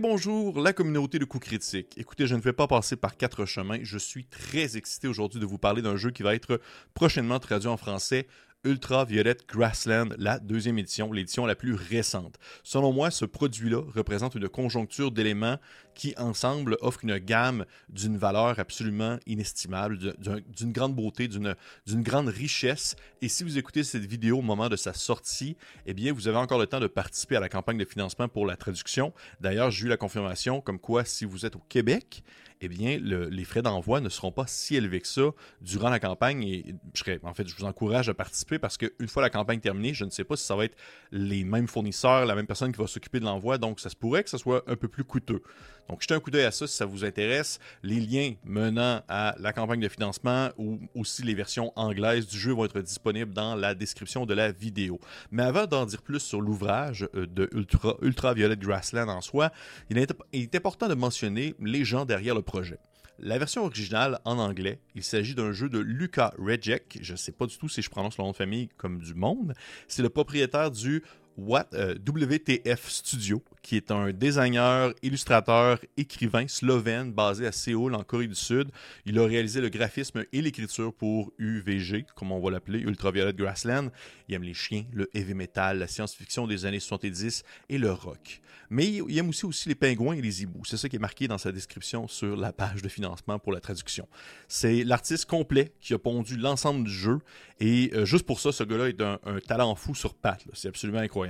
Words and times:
bonjour, 0.00 0.60
la 0.60 0.72
communauté 0.72 1.18
de 1.18 1.24
coups 1.24 1.46
critiques. 1.46 1.94
Écoutez, 1.96 2.26
je 2.26 2.34
ne 2.34 2.40
vais 2.40 2.52
pas 2.52 2.66
passer 2.66 2.96
par 2.96 3.16
quatre 3.16 3.44
chemins. 3.44 3.78
Je 3.82 3.98
suis 3.98 4.24
très 4.24 4.76
excité 4.76 5.08
aujourd'hui 5.08 5.40
de 5.40 5.46
vous 5.46 5.58
parler 5.58 5.82
d'un 5.82 5.96
jeu 5.96 6.10
qui 6.10 6.22
va 6.22 6.34
être 6.34 6.60
prochainement 6.94 7.38
traduit 7.38 7.68
en 7.68 7.76
français. 7.76 8.26
Ultraviolet 8.64 9.36
Grassland, 9.46 10.14
la 10.18 10.38
deuxième 10.38 10.78
édition, 10.78 11.12
l'édition 11.12 11.44
la 11.44 11.54
plus 11.54 11.74
récente. 11.74 12.38
Selon 12.62 12.92
moi, 12.92 13.10
ce 13.10 13.26
produit-là 13.26 13.82
représente 13.94 14.34
une 14.34 14.48
conjoncture 14.48 15.10
d'éléments 15.10 15.58
qui, 15.94 16.14
ensemble, 16.16 16.76
offrent 16.80 17.04
une 17.04 17.18
gamme 17.18 17.64
d'une 17.88 18.16
valeur 18.16 18.58
absolument 18.58 19.18
inestimable, 19.26 19.98
d'une 19.98 20.72
grande 20.72 20.94
beauté, 20.94 21.28
d'une 21.28 21.56
grande 22.02 22.28
richesse. 22.28 22.96
Et 23.22 23.28
si 23.28 23.44
vous 23.44 23.58
écoutez 23.58 23.84
cette 23.84 24.04
vidéo 24.04 24.38
au 24.38 24.42
moment 24.42 24.68
de 24.68 24.76
sa 24.76 24.92
sortie, 24.92 25.56
eh 25.86 25.94
bien, 25.94 26.12
vous 26.12 26.28
avez 26.28 26.38
encore 26.38 26.58
le 26.58 26.66
temps 26.66 26.80
de 26.80 26.86
participer 26.86 27.36
à 27.36 27.40
la 27.40 27.48
campagne 27.48 27.78
de 27.78 27.84
financement 27.84 28.28
pour 28.28 28.46
la 28.46 28.56
traduction. 28.56 29.12
D'ailleurs, 29.40 29.70
j'ai 29.70 29.86
eu 29.86 29.88
la 29.88 29.96
confirmation 29.96 30.60
comme 30.60 30.78
quoi, 30.78 31.04
si 31.04 31.24
vous 31.24 31.46
êtes 31.46 31.56
au 31.56 31.62
Québec, 31.68 32.22
eh 32.60 32.68
bien, 32.68 32.98
les 32.98 33.44
frais 33.44 33.60
d'envoi 33.60 34.00
ne 34.00 34.08
seront 34.08 34.32
pas 34.32 34.46
si 34.46 34.76
élevés 34.76 35.00
que 35.00 35.08
ça 35.08 35.30
durant 35.60 35.90
la 35.90 36.00
campagne. 36.00 36.42
Et 36.44 36.74
je 36.94 37.00
serais, 37.00 37.20
en 37.22 37.34
fait, 37.34 37.46
je 37.46 37.54
vous 37.54 37.64
encourage 37.64 38.08
à 38.08 38.14
participer 38.14 38.58
parce 38.58 38.78
qu'une 38.78 39.08
fois 39.08 39.22
la 39.22 39.28
campagne 39.28 39.60
terminée, 39.60 39.92
je 39.92 40.04
ne 40.04 40.10
sais 40.10 40.24
pas 40.24 40.36
si 40.36 40.44
ça 40.44 40.56
va 40.56 40.64
être 40.64 40.76
les 41.12 41.44
mêmes 41.44 41.68
fournisseurs, 41.68 42.24
la 42.24 42.34
même 42.34 42.46
personne 42.46 42.72
qui 42.72 42.78
va 42.78 42.86
s'occuper 42.86 43.20
de 43.20 43.24
l'envoi. 43.24 43.58
Donc, 43.58 43.80
ça 43.80 43.90
se 43.90 43.96
pourrait 43.96 44.24
que 44.24 44.30
ce 44.30 44.38
soit 44.38 44.64
un 44.66 44.76
peu 44.76 44.88
plus 44.88 45.04
coûteux. 45.04 45.42
Donc, 45.88 46.02
jetez 46.02 46.14
un 46.14 46.20
coup 46.20 46.30
d'œil 46.30 46.44
à 46.44 46.50
ça 46.50 46.66
si 46.66 46.76
ça 46.76 46.86
vous 46.86 47.04
intéresse. 47.04 47.58
Les 47.82 48.00
liens 48.00 48.34
menant 48.44 49.02
à 49.08 49.34
la 49.38 49.52
campagne 49.52 49.80
de 49.80 49.88
financement 49.88 50.50
ou 50.56 50.78
aussi 50.94 51.22
les 51.22 51.34
versions 51.34 51.72
anglaises 51.76 52.26
du 52.26 52.38
jeu 52.38 52.52
vont 52.52 52.64
être 52.64 52.80
disponibles 52.80 53.32
dans 53.32 53.54
la 53.54 53.74
description 53.74 54.26
de 54.26 54.34
la 54.34 54.52
vidéo. 54.52 54.98
Mais 55.30 55.42
avant 55.42 55.66
d'en 55.66 55.86
dire 55.86 56.02
plus 56.02 56.20
sur 56.20 56.40
l'ouvrage 56.40 57.08
euh, 57.14 57.26
de 57.26 57.48
Ultra, 57.52 57.96
Ultraviolet 58.02 58.56
Grassland 58.56 59.08
en 59.08 59.20
soi, 59.20 59.50
il 59.90 59.98
est 59.98 60.54
important 60.54 60.88
de 60.88 60.94
mentionner 60.94 61.54
les 61.60 61.84
gens 61.84 62.04
derrière 62.04 62.34
le 62.34 62.42
projet. 62.42 62.78
La 63.20 63.38
version 63.38 63.64
originale 63.64 64.18
en 64.24 64.38
anglais, 64.38 64.80
il 64.96 65.04
s'agit 65.04 65.36
d'un 65.36 65.52
jeu 65.52 65.68
de 65.68 65.78
Luca 65.78 66.34
Rejek. 66.36 66.98
Je 67.00 67.12
ne 67.12 67.16
sais 67.16 67.30
pas 67.30 67.46
du 67.46 67.56
tout 67.56 67.68
si 67.68 67.80
je 67.80 67.88
prononce 67.88 68.18
le 68.18 68.24
nom 68.24 68.32
de 68.32 68.36
famille 68.36 68.68
comme 68.76 68.98
du 68.98 69.14
monde. 69.14 69.54
C'est 69.86 70.02
le 70.02 70.08
propriétaire 70.08 70.72
du 70.72 71.04
WTF 71.36 72.66
euh, 72.66 72.88
Studio, 72.88 73.42
qui 73.62 73.76
est 73.76 73.90
un 73.90 74.12
designer, 74.12 74.92
illustrateur, 75.02 75.78
écrivain 75.96 76.46
slovène 76.46 77.12
basé 77.12 77.46
à 77.46 77.52
Séoul, 77.52 77.94
en 77.94 78.04
Corée 78.04 78.26
du 78.26 78.34
Sud. 78.34 78.68
Il 79.04 79.18
a 79.18 79.26
réalisé 79.26 79.60
le 79.60 79.68
graphisme 79.68 80.24
et 80.32 80.42
l'écriture 80.42 80.92
pour 80.92 81.32
UVG, 81.38 82.06
comme 82.14 82.32
on 82.32 82.40
va 82.40 82.50
l'appeler, 82.50 82.80
Ultraviolet 82.80 83.32
Grassland. 83.32 83.90
Il 84.28 84.34
aime 84.34 84.44
les 84.44 84.54
chiens, 84.54 84.84
le 84.92 85.08
heavy 85.14 85.34
metal, 85.34 85.78
la 85.78 85.88
science-fiction 85.88 86.46
des 86.46 86.66
années 86.66 86.80
70 86.80 87.42
et 87.68 87.78
le 87.78 87.90
rock. 87.90 88.40
Mais 88.70 88.86
il 88.86 89.18
aime 89.18 89.28
aussi, 89.28 89.46
aussi 89.46 89.68
les 89.68 89.74
pingouins 89.74 90.14
et 90.14 90.20
les 90.20 90.42
hiboux. 90.42 90.64
C'est 90.64 90.76
ça 90.76 90.88
qui 90.88 90.96
est 90.96 91.00
marqué 91.00 91.28
dans 91.28 91.38
sa 91.38 91.52
description 91.52 92.08
sur 92.08 92.36
la 92.36 92.52
page 92.52 92.82
de 92.82 92.88
financement 92.88 93.38
pour 93.38 93.52
la 93.52 93.60
traduction. 93.60 94.08
C'est 94.48 94.84
l'artiste 94.84 95.26
complet 95.26 95.72
qui 95.80 95.94
a 95.94 95.98
pondu 95.98 96.36
l'ensemble 96.36 96.84
du 96.84 96.92
jeu. 96.92 97.18
Et 97.60 97.90
euh, 97.94 98.04
juste 98.04 98.26
pour 98.26 98.40
ça, 98.40 98.52
ce 98.52 98.64
gars-là 98.64 98.88
est 98.88 99.00
un, 99.00 99.18
talent 99.46 99.74
fou 99.74 99.94
sur 99.94 100.14
pattes. 100.14 100.44
C'est 100.54 100.68
absolument 100.68 100.98
incroyable. 100.98 101.23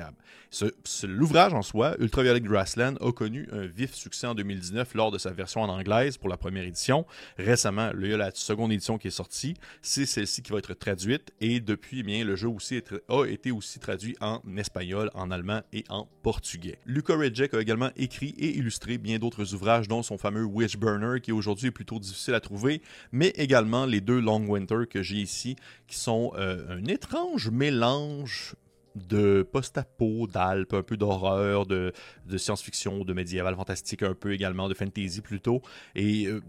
L'ouvrage 1.05 1.53
en 1.53 1.63
soi, 1.63 1.97
Ultraviolet 1.99 2.41
Grassland, 2.41 2.97
a 3.01 3.13
connu 3.13 3.49
un 3.53 3.67
vif 3.67 3.95
succès 3.95 4.27
en 4.27 4.35
2019 4.35 4.95
lors 4.95 5.11
de 5.11 5.19
sa 5.19 5.31
version 5.31 5.63
en 5.63 5.69
anglaise 5.69 6.17
pour 6.17 6.29
la 6.29 6.37
première 6.37 6.65
édition. 6.65 7.07
Récemment, 7.39 7.91
il 7.99 8.07
y 8.07 8.15
a 8.15 8.17
la 8.17 8.31
seconde 8.33 8.73
édition 8.73 8.99
qui 8.99 9.09
est 9.09 9.11
sortie. 9.11 9.55
C'est 9.83 10.07
celle-ci 10.07 10.43
qui 10.43 10.53
va 10.53 10.59
être 10.59 10.75
traduite. 10.75 11.33
Et 11.41 11.61
depuis, 11.61 12.01
eh 12.01 12.03
bien, 12.03 12.25
le 12.25 12.37
jeu 12.37 12.49
aussi 12.49 12.81
a 13.09 13.25
été 13.25 13.51
aussi 13.51 13.79
traduit 13.81 14.17
en 14.21 14.41
espagnol, 14.57 15.11
en 15.15 15.31
allemand 15.31 15.63
et 15.73 15.85
en 15.89 16.09
portugais. 16.23 16.79
Luca 16.87 17.15
Jack 17.33 17.55
a 17.55 17.61
également 17.61 17.91
écrit 17.97 18.35
et 18.39 18.57
illustré 18.57 18.99
bien 18.99 19.19
d'autres 19.19 19.55
ouvrages, 19.55 19.89
dont 19.89 20.03
son 20.03 20.19
fameux 20.19 20.45
Witchburner, 20.45 21.21
qui 21.21 21.33
aujourd'hui 21.33 21.69
est 21.69 21.73
plutôt 21.73 21.99
difficile 21.99 22.35
à 22.35 22.41
trouver, 22.41 22.83
mais 23.13 23.29
également 23.37 23.87
les 23.87 24.01
deux 24.01 24.21
Long 24.21 24.45
Winter 24.47 24.87
que 24.89 25.03
j'ai 25.03 25.17
ici, 25.17 25.57
qui 25.87 25.97
sont 25.97 26.33
euh, 26.37 26.79
un 26.79 26.85
étrange 26.85 27.51
mélange 27.51 28.55
de 28.95 29.43
post-apo, 29.43 30.27
d'Alpes, 30.27 30.75
un 30.75 30.83
peu 30.83 30.97
d'horreur, 30.97 31.67
de, 31.67 31.93
science-fiction, 32.37 33.05
de 33.05 33.13
médiéval 33.13 33.55
fantastique 33.57 34.03
un 34.03 34.15
peu 34.15 34.33
également, 34.33 34.69
de 34.69 34.75
fantasy 34.75 35.21
plutôt. 35.21 35.63
Et 35.95 36.27
euh, 36.27 36.41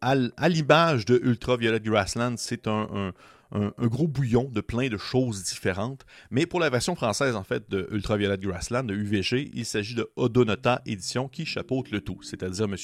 à, 0.00 0.48
l'image 0.48 1.04
de 1.04 1.20
Ultraviolet 1.22 1.80
Grassland, 1.80 2.34
c'est 2.36 2.66
un 2.66 2.88
un, 2.92 3.12
gros 3.52 4.08
bouillon 4.08 4.44
de 4.44 4.60
plein 4.60 4.88
de 4.88 4.96
choses 4.96 5.44
différentes. 5.44 6.04
Mais 6.30 6.46
pour 6.46 6.60
la 6.60 6.70
version 6.70 6.94
française, 6.94 7.36
en 7.36 7.42
fait, 7.42 7.70
de 7.70 7.88
Ultraviolet 7.90 8.38
Grassland, 8.38 8.84
de 8.84 8.94
UVG, 8.94 9.50
il 9.54 9.64
s'agit 9.64 9.94
de 9.94 10.10
Odonota 10.16 10.82
Édition 10.86 11.28
qui 11.28 11.44
chapeaute 11.46 11.90
le 11.90 12.00
tout. 12.00 12.22
C'est-à-dire 12.22 12.66
M. 12.66 12.76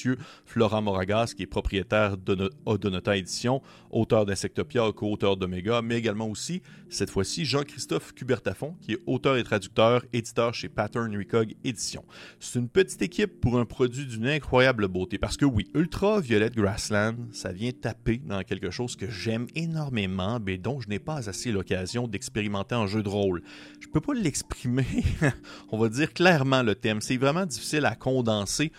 Florent 0.45 0.81
Moragas, 0.81 1.33
qui 1.35 1.43
est 1.43 1.47
propriétaire 1.47 2.17
d'Odonota 2.17 3.17
Édition, 3.17 3.61
auteur 3.89 4.25
d'Insectopia, 4.25 4.91
co-auteur 4.93 5.37
d'Omega, 5.37 5.81
mais 5.81 5.97
également 5.97 6.27
aussi, 6.27 6.61
cette 6.89 7.09
fois-ci, 7.09 7.45
Jean-Christophe 7.45 8.13
Cubertafon, 8.13 8.75
qui 8.81 8.93
est 8.93 8.99
auteur 9.05 9.37
et 9.37 9.43
traducteur, 9.43 10.03
éditeur 10.13 10.53
chez 10.53 10.69
Pattern 10.69 11.15
Recog 11.15 11.55
Édition. 11.63 12.03
C'est 12.39 12.59
une 12.59 12.69
petite 12.69 13.01
équipe 13.01 13.39
pour 13.39 13.59
un 13.59 13.65
produit 13.65 14.05
d'une 14.05 14.27
incroyable 14.27 14.87
beauté. 14.87 15.17
Parce 15.17 15.37
que 15.37 15.45
oui, 15.45 15.69
Ultraviolet 15.73 16.49
Grassland, 16.49 17.15
ça 17.31 17.51
vient 17.51 17.71
taper 17.71 18.21
dans 18.25 18.43
quelque 18.43 18.71
chose 18.71 18.95
que 18.95 19.09
j'aime 19.09 19.47
énormément, 19.55 20.39
dont 20.57 20.79
je 20.79 20.89
n'ai 20.89 20.99
pas 20.99 21.29
assez 21.29 21.51
l'occasion 21.51 22.07
d'expérimenter 22.07 22.75
en 22.75 22.87
jeu 22.87 23.03
de 23.03 23.09
rôle. 23.09 23.43
Je 23.79 23.87
ne 23.87 23.91
peux 23.91 24.01
pas 24.01 24.13
l'exprimer, 24.13 24.85
on 25.71 25.77
va 25.77 25.89
dire 25.89 26.13
clairement 26.13 26.63
le 26.63 26.75
thème. 26.75 27.01
C'est 27.01 27.17
vraiment 27.17 27.45
difficile 27.45 27.85
à 27.85 27.95
condenser. 27.95 28.71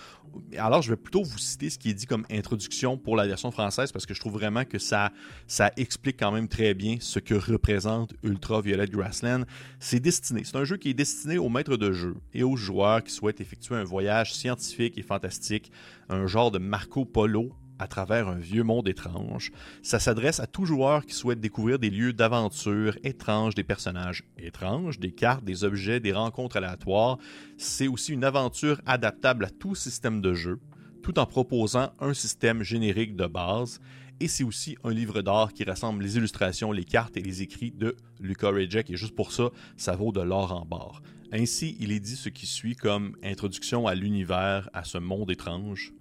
Alors, 0.59 0.83
je 0.83 0.91
vais 0.91 0.97
plutôt 0.97 1.23
vous 1.23 1.39
citer 1.39 1.71
ce 1.71 1.79
qui 1.79 1.91
est 1.91 1.95
dit 1.95 2.07
comme 2.07 2.25
introduction 2.31 2.97
pour 2.97 3.17
la 3.17 3.27
version 3.27 3.51
française 3.51 3.93
parce 3.93 4.07
que 4.07 4.15
je 4.15 4.21
trouve 4.21 4.35
vraiment 4.35 4.65
que 4.65 4.79
ça, 4.79 5.13
ça 5.47 5.73
explique 5.77 6.19
quand 6.19 6.33
même 6.33 6.49
très 6.49 6.75
bien 6.75 6.97
ce 7.01 7.19
que 7.19 7.35
représente 7.35 8.15
Ultra 8.23 8.61
Violet 8.61 8.87
Grassland. 8.87 9.45
C'est 9.81 10.01
destiné, 10.01 10.43
c'est 10.45 10.57
un 10.57 10.65
jeu 10.65 10.77
qui 10.77 10.91
est 10.91 10.95
destiné 10.95 11.39
aux 11.39 11.49
maîtres 11.49 11.77
de 11.77 11.93
jeu 11.93 12.15
et 12.35 12.43
aux 12.43 12.57
joueurs 12.57 13.03
qui 13.03 13.13
souhaitent 13.13 13.41
effectuer 13.41 13.77
un 13.77 13.85
voyage 13.85 14.35
scientifique 14.35 14.99
et 14.99 15.03
fantastique, 15.03 15.73
un 16.09 16.27
genre 16.27 16.51
de 16.51 16.59
Marco 16.59 17.05
Polo 17.05 17.53
à 17.79 17.87
travers 17.87 18.29
un 18.29 18.39
vieux 18.39 18.63
monde 18.63 18.89
étrange. 18.89 19.53
Ça 19.83 19.99
s'adresse 19.99 20.41
à 20.41 20.47
tout 20.47 20.65
joueur 20.65 21.07
qui 21.07 21.15
souhaite 21.15 21.41
découvrir 21.41 21.79
des 21.79 21.91
lieux 21.91 22.13
d'aventure 22.13 22.97
étranges, 23.05 23.55
des 23.55 23.65
personnages 23.65 24.25
étranges, 24.39 24.99
des 24.99 25.13
cartes, 25.13 25.45
des 25.45 25.65
objets, 25.65 26.01
des 26.01 26.13
rencontres 26.13 26.57
aléatoires. 26.57 27.19
C'est 27.57 27.89
aussi 27.89 28.13
une 28.13 28.25
aventure 28.25 28.81
adaptable 28.87 29.45
à 29.45 29.51
tout 29.51 29.75
système 29.75 30.21
de 30.21 30.35
jeu, 30.35 30.59
tout 31.03 31.19
en 31.19 31.27
proposant 31.27 31.93
un 32.01 32.15
système 32.15 32.63
générique 32.63 33.17
de 33.17 33.27
base. 33.27 33.81
Et 34.21 34.27
c'est 34.27 34.45
aussi 34.45 34.77
un 34.83 34.91
livre 34.91 35.23
d'art 35.23 35.53
qui 35.53 35.63
rassemble 35.63 36.03
les 36.03 36.17
illustrations, 36.17 36.73
les 36.73 36.85
cartes 36.85 37.17
et 37.17 37.23
les 37.23 37.43
écrits 37.43 37.71
de 37.71 37.95
Luca 38.21 38.49
Rejek. 38.49 38.91
Et 38.91 38.97
juste 38.97 39.15
pour 39.15 39.31
ça, 39.31 39.51
ça 39.77 39.95
vaut 39.95 40.11
de 40.11 40.21
l'or 40.21 40.53
en 40.53 40.65
barre. 40.65 41.03
Ainsi, 41.33 41.77
il 41.79 41.93
est 41.93 42.01
dit 42.01 42.17
ce 42.17 42.29
qui 42.29 42.47
suit 42.47 42.75
comme 42.75 43.15
introduction 43.23 43.87
à 43.87 43.95
l'univers, 43.95 44.69
à 44.73 44.83
ce 44.85 44.99
monde 44.99 45.31
étrange. 45.31 45.93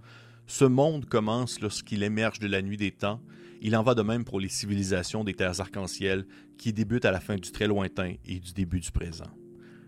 Ce 0.49 0.63
monde 0.63 1.05
commence 1.05 1.59
lorsqu'il 1.59 2.03
émerge 2.03 2.39
de 2.39 2.47
la 2.47 2.61
nuit 2.61 2.77
des 2.77 2.91
temps. 2.91 3.21
Il 3.61 3.75
en 3.75 3.83
va 3.83 3.95
de 3.95 4.01
même 4.01 4.23
pour 4.23 4.39
les 4.39 4.47
civilisations 4.47 5.25
des 5.25 5.33
terres 5.33 5.59
arc-en-ciel 5.59 6.25
qui 6.57 6.71
débutent 6.71 7.03
à 7.03 7.11
la 7.11 7.19
fin 7.19 7.35
du 7.35 7.51
très 7.51 7.67
lointain 7.67 8.13
et 8.25 8.39
du 8.39 8.53
début 8.53 8.79
du 8.79 8.91
présent. 8.91 9.29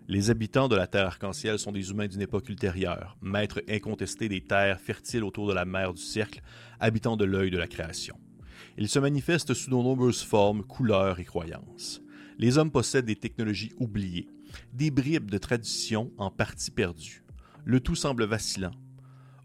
Les 0.09 0.29
habitants 0.29 0.67
de 0.67 0.75
la 0.75 0.87
Terre 0.87 1.05
arc-en-ciel 1.05 1.59
sont 1.59 1.71
des 1.71 1.91
humains 1.91 2.07
d'une 2.07 2.23
époque 2.23 2.49
ultérieure, 2.49 3.15
maîtres 3.21 3.61
incontestés 3.69 4.27
des 4.27 4.41
terres 4.41 4.81
fertiles 4.81 5.23
autour 5.23 5.47
de 5.47 5.53
la 5.53 5.65
mer 5.65 5.93
du 5.93 6.01
cercle, 6.01 6.41
habitants 6.79 7.15
de 7.15 7.25
l'œil 7.25 7.51
de 7.51 7.59
la 7.59 7.67
création. 7.67 8.17
Ils 8.77 8.89
se 8.89 8.99
manifestent 8.99 9.53
sous 9.53 9.69
de 9.69 9.75
nombreuses 9.75 10.23
formes, 10.23 10.63
couleurs 10.63 11.19
et 11.19 11.25
croyances. 11.25 12.01
Les 12.37 12.57
hommes 12.57 12.71
possèdent 12.71 13.05
des 13.05 13.15
technologies 13.15 13.71
oubliées, 13.77 14.27
des 14.73 14.91
bribes 14.91 15.29
de 15.29 15.37
traditions 15.37 16.11
en 16.17 16.31
partie 16.31 16.71
perdues. 16.71 17.23
Le 17.63 17.79
tout 17.79 17.95
semble 17.95 18.25
vacillant, 18.25 18.71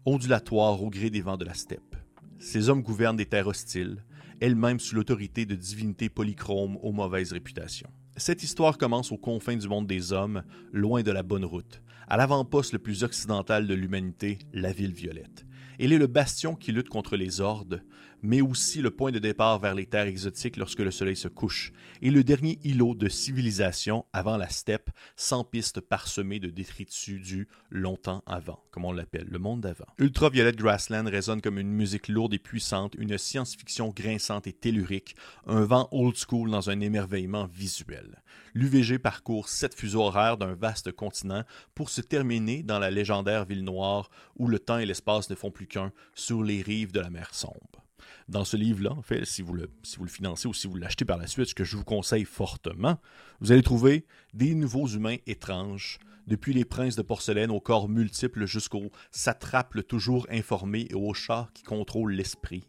ondulatoire 0.05 0.81
au 0.83 0.89
gré 0.89 1.09
des 1.09 1.21
vents 1.21 1.37
de 1.37 1.45
la 1.45 1.53
steppe. 1.53 1.95
Ces 2.39 2.69
hommes 2.69 2.83
gouvernent 2.83 3.17
des 3.17 3.25
terres 3.25 3.47
hostiles, 3.47 4.03
elles-mêmes 4.39 4.79
sous 4.79 4.95
l'autorité 4.95 5.45
de 5.45 5.55
divinités 5.55 6.09
polychromes 6.09 6.77
aux 6.81 6.91
mauvaises 6.91 7.31
réputations. 7.31 7.89
Cette 8.17 8.43
histoire 8.43 8.77
commence 8.77 9.11
aux 9.11 9.17
confins 9.17 9.57
du 9.57 9.67
monde 9.67 9.87
des 9.87 10.13
hommes, 10.13 10.43
loin 10.71 11.01
de 11.01 11.11
la 11.11 11.23
bonne 11.23 11.45
route, 11.45 11.81
à 12.07 12.17
l'avant-poste 12.17 12.73
le 12.73 12.79
plus 12.79 13.03
occidental 13.03 13.67
de 13.67 13.73
l'humanité, 13.73 14.39
la 14.53 14.71
ville 14.71 14.93
violette. 14.93 15.45
Elle 15.79 15.91
est 15.91 15.97
le 15.97 16.07
bastion 16.07 16.55
qui 16.55 16.71
lutte 16.71 16.89
contre 16.89 17.17
les 17.17 17.41
hordes, 17.41 17.83
mais 18.25 18.41
aussi 18.41 18.81
le 18.81 18.91
point 18.91 19.11
de 19.11 19.19
départ 19.19 19.59
vers 19.59 19.75
les 19.75 19.85
terres 19.85 20.07
exotiques 20.07 20.57
lorsque 20.57 20.79
le 20.79 20.91
soleil 20.91 21.15
se 21.15 21.27
couche, 21.27 21.71
et 22.01 22.09
le 22.09 22.23
dernier 22.23 22.59
îlot 22.63 22.95
de 22.95 23.07
civilisation 23.07 24.05
avant 24.13 24.37
la 24.37 24.49
steppe, 24.49 24.89
sans 25.15 25.43
pistes 25.43 25.79
parsemées 25.79 26.39
de 26.39 26.49
détritus 26.49 27.21
du 27.21 27.47
longtemps 27.69 28.23
avant, 28.25 28.63
comme 28.71 28.85
on 28.85 28.91
l'appelle, 28.91 29.27
le 29.29 29.39
monde 29.39 29.61
d'avant. 29.61 29.85
Ultraviolet 29.99 30.53
Grassland 30.53 31.07
résonne 31.07 31.41
comme 31.41 31.59
une 31.59 31.71
musique 31.71 32.07
lourde 32.07 32.33
et 32.33 32.39
puissante, 32.39 32.95
une 32.97 33.17
science-fiction 33.17 33.89
grinçante 33.89 34.47
et 34.47 34.53
tellurique, 34.53 35.15
un 35.45 35.61
vent 35.61 35.87
old 35.91 36.15
school 36.15 36.49
dans 36.49 36.69
un 36.69 36.79
émerveillement 36.79 37.45
visuel. 37.45 38.23
L'UVG 38.53 38.99
parcourt 38.99 39.49
sept 39.49 39.75
fuseaux 39.75 40.01
horaires 40.01 40.37
d'un 40.37 40.55
vaste 40.55 40.91
continent 40.91 41.43
pour 41.75 41.89
se 41.89 42.01
terminer 42.01 42.63
dans 42.63 42.79
la 42.79 42.89
légendaire 42.89 43.45
ville 43.45 43.63
noire 43.63 44.09
où 44.37 44.47
le 44.47 44.59
temps 44.59 44.77
et 44.77 44.85
l'espace 44.85 45.29
ne 45.29 45.35
font 45.35 45.51
plus 45.51 45.67
qu'un 45.67 45.91
sur 46.15 46.41
les 46.41 46.61
rives 46.61 46.91
de 46.91 46.99
la 46.99 47.09
mer 47.09 47.33
sombre. 47.33 47.84
Dans 48.27 48.43
ce 48.43 48.57
livre-là, 48.57 48.91
en 48.91 49.01
fait, 49.01 49.25
si 49.25 49.41
vous, 49.41 49.53
le, 49.53 49.69
financez 50.07 50.47
ou 50.47 50.53
si 50.53 50.67
vous 50.67 50.75
l'achetez 50.75 51.05
par 51.05 51.17
la 51.17 51.27
suite, 51.27 51.47
ce 51.47 51.55
que 51.55 51.63
je 51.63 51.77
vous 51.77 51.83
conseille 51.83 52.25
fortement, 52.25 52.99
vous 53.39 53.51
allez 53.51 53.61
trouver 53.61 54.05
des 54.33 54.55
nouveaux 54.55 54.87
humains 54.87 55.17
étranges, 55.27 55.99
depuis 56.27 56.53
les 56.53 56.65
princes 56.65 56.95
de 56.95 57.01
porcelaine 57.01 57.51
aux 57.51 57.59
corps 57.59 57.87
multiples 57.87 58.45
jusqu'aux 58.45 58.91
satrapes 59.11 59.85
toujours 59.87 60.25
informés 60.31 60.87
et 60.89 60.95
aux 60.95 61.13
chars 61.13 61.53
qui 61.53 61.63
contrôlent 61.63 62.13
l'esprit. 62.13 62.65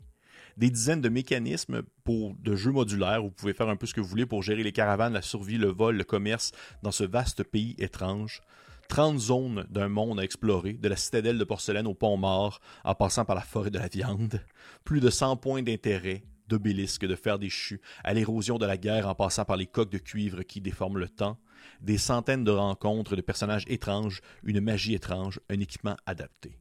Des 0.57 0.71
dizaines 0.71 1.03
de 1.03 1.09
mécanismes 1.09 1.83
pour 2.05 2.35
de 2.35 2.55
jeux 2.55 2.73
modulaires 2.73 3.23
vous 3.23 3.31
pouvez 3.31 3.53
faire 3.53 3.69
un 3.69 3.77
peu 3.77 3.87
ce 3.87 3.95
que 3.95 4.01
vous 4.01 4.09
voulez 4.09 4.27
pour 4.27 4.43
gérer 4.43 4.63
les 4.63 4.73
caravanes, 4.73 5.13
la 5.13 5.23
survie, 5.23 5.59
le 5.59 5.69
vol, 5.69 5.97
le 5.97 6.05
commerce 6.05 6.53
dans 6.83 6.93
ce 6.93 7.05
vaste 7.05 7.45
pays 7.45 7.75
étrange. 7.79 8.41
30 8.89 9.19
zones 9.19 9.67
d'un 9.71 9.89
monde 9.89 10.21
à 10.21 10.25
explorer, 10.25 10.75
de 10.75 10.89
la 10.89 10.97
citadelle 10.97 11.39
de 11.39 11.45
porcelaine 11.45 11.87
au 11.87 11.95
pont 11.95 12.17
mort, 12.17 12.61
en 12.85 12.95
passant 12.95 13.25
par 13.25 13.37
la 13.37 13.43
forêt 13.43 13.71
de 13.71 13.79
la 13.79 13.89
viande. 13.89 14.41
Plus 14.85 15.01
de 15.01 15.11
100 15.11 15.37
points 15.37 15.63
d'intérêt, 15.63 16.25
d'obélisques, 16.49 17.07
de 17.07 17.17
fer 17.17 17.39
déchu, 17.39 17.81
à 18.05 18.15
l'érosion 18.15 18.59
de 18.59 18.67
la 18.67 18.77
guerre 18.77 19.09
en 19.09 19.15
passant 19.15 19.45
par 19.45 19.57
les 19.57 19.67
coques 19.67 19.91
de 19.91 19.99
cuivre 19.99 20.43
qui 20.43 20.61
déforment 20.61 20.99
le 20.99 21.09
temps. 21.09 21.39
Des 21.81 21.99
centaines 21.99 22.45
de 22.45 22.51
rencontres 22.51 23.17
de 23.17 23.21
personnages 23.21 23.65
étranges, 23.69 24.21
une 24.45 24.61
magie 24.61 24.95
étrange, 24.95 25.41
un 25.51 25.61
équipement 25.61 25.97
adapté. 26.07 26.59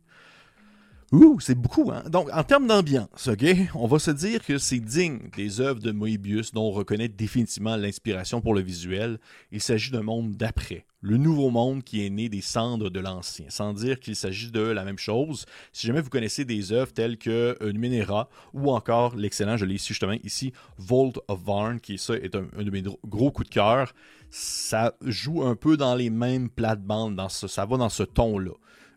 Ouh, 1.12 1.40
c'est 1.40 1.56
beaucoup, 1.56 1.92
hein? 1.92 2.04
Donc, 2.10 2.30
en 2.34 2.44
termes 2.44 2.66
d'ambiance, 2.66 3.28
OK, 3.28 3.46
on 3.76 3.86
va 3.86 4.00
se 4.00 4.10
dire 4.10 4.44
que 4.44 4.58
c'est 4.58 4.80
digne 4.80 5.30
des 5.38 5.62
œuvres 5.62 5.80
de 5.80 5.92
Moebius 5.92 6.52
dont 6.52 6.64
on 6.64 6.72
reconnaît 6.72 7.08
définitivement 7.08 7.76
l'inspiration 7.76 8.42
pour 8.42 8.56
le 8.56 8.62
visuel. 8.62 9.20
Il 9.52 9.62
s'agit 9.62 9.92
d'un 9.92 10.02
monde 10.02 10.36
d'après, 10.36 10.84
le 11.02 11.18
nouveau 11.18 11.52
monde 11.52 11.84
qui 11.84 12.04
est 12.04 12.10
né 12.10 12.28
des 12.28 12.42
cendres 12.42 12.90
de 12.90 13.00
l'ancien, 13.00 13.46
sans 13.50 13.74
dire 13.74 14.00
qu'il 14.00 14.16
s'agit 14.16 14.50
de 14.50 14.62
la 14.62 14.84
même 14.84 14.98
chose. 14.98 15.46
Si 15.74 15.86
jamais 15.86 16.02
vous 16.02 16.10
connaissez 16.10 16.44
des 16.44 16.72
œuvres 16.72 16.92
telles 16.92 17.20
que 17.20 17.56
euh, 17.62 17.72
Numenera 17.72 18.28
ou 18.56 18.72
encore 18.72 19.16
l'excellent, 19.16 19.58
je 19.58 19.66
l'ai 19.66 19.76
ici 19.76 19.90
justement 19.90 20.18
ici, 20.24 20.54
Vault 20.80 21.14
of 21.28 21.40
Varn, 21.40 21.80
qui 21.80 21.94
est 21.94 22.36
un, 22.36 22.64
de 22.64 22.72
mes 22.72 22.82
gros 23.06 23.32
coups 23.32 23.48
de 23.48 23.54
cœur, 23.54 23.94
ça 24.32 24.96
joue 25.06 25.44
un 25.44 25.56
peu 25.56 25.78
dans 25.78 25.94
les 25.94 26.10
mêmes 26.10 26.50
plates-bandes, 26.50 27.22
ça 27.30 27.66
va 27.66 27.78
dans 27.78 27.90
ce 27.90 28.04
ton-là. 28.04 28.54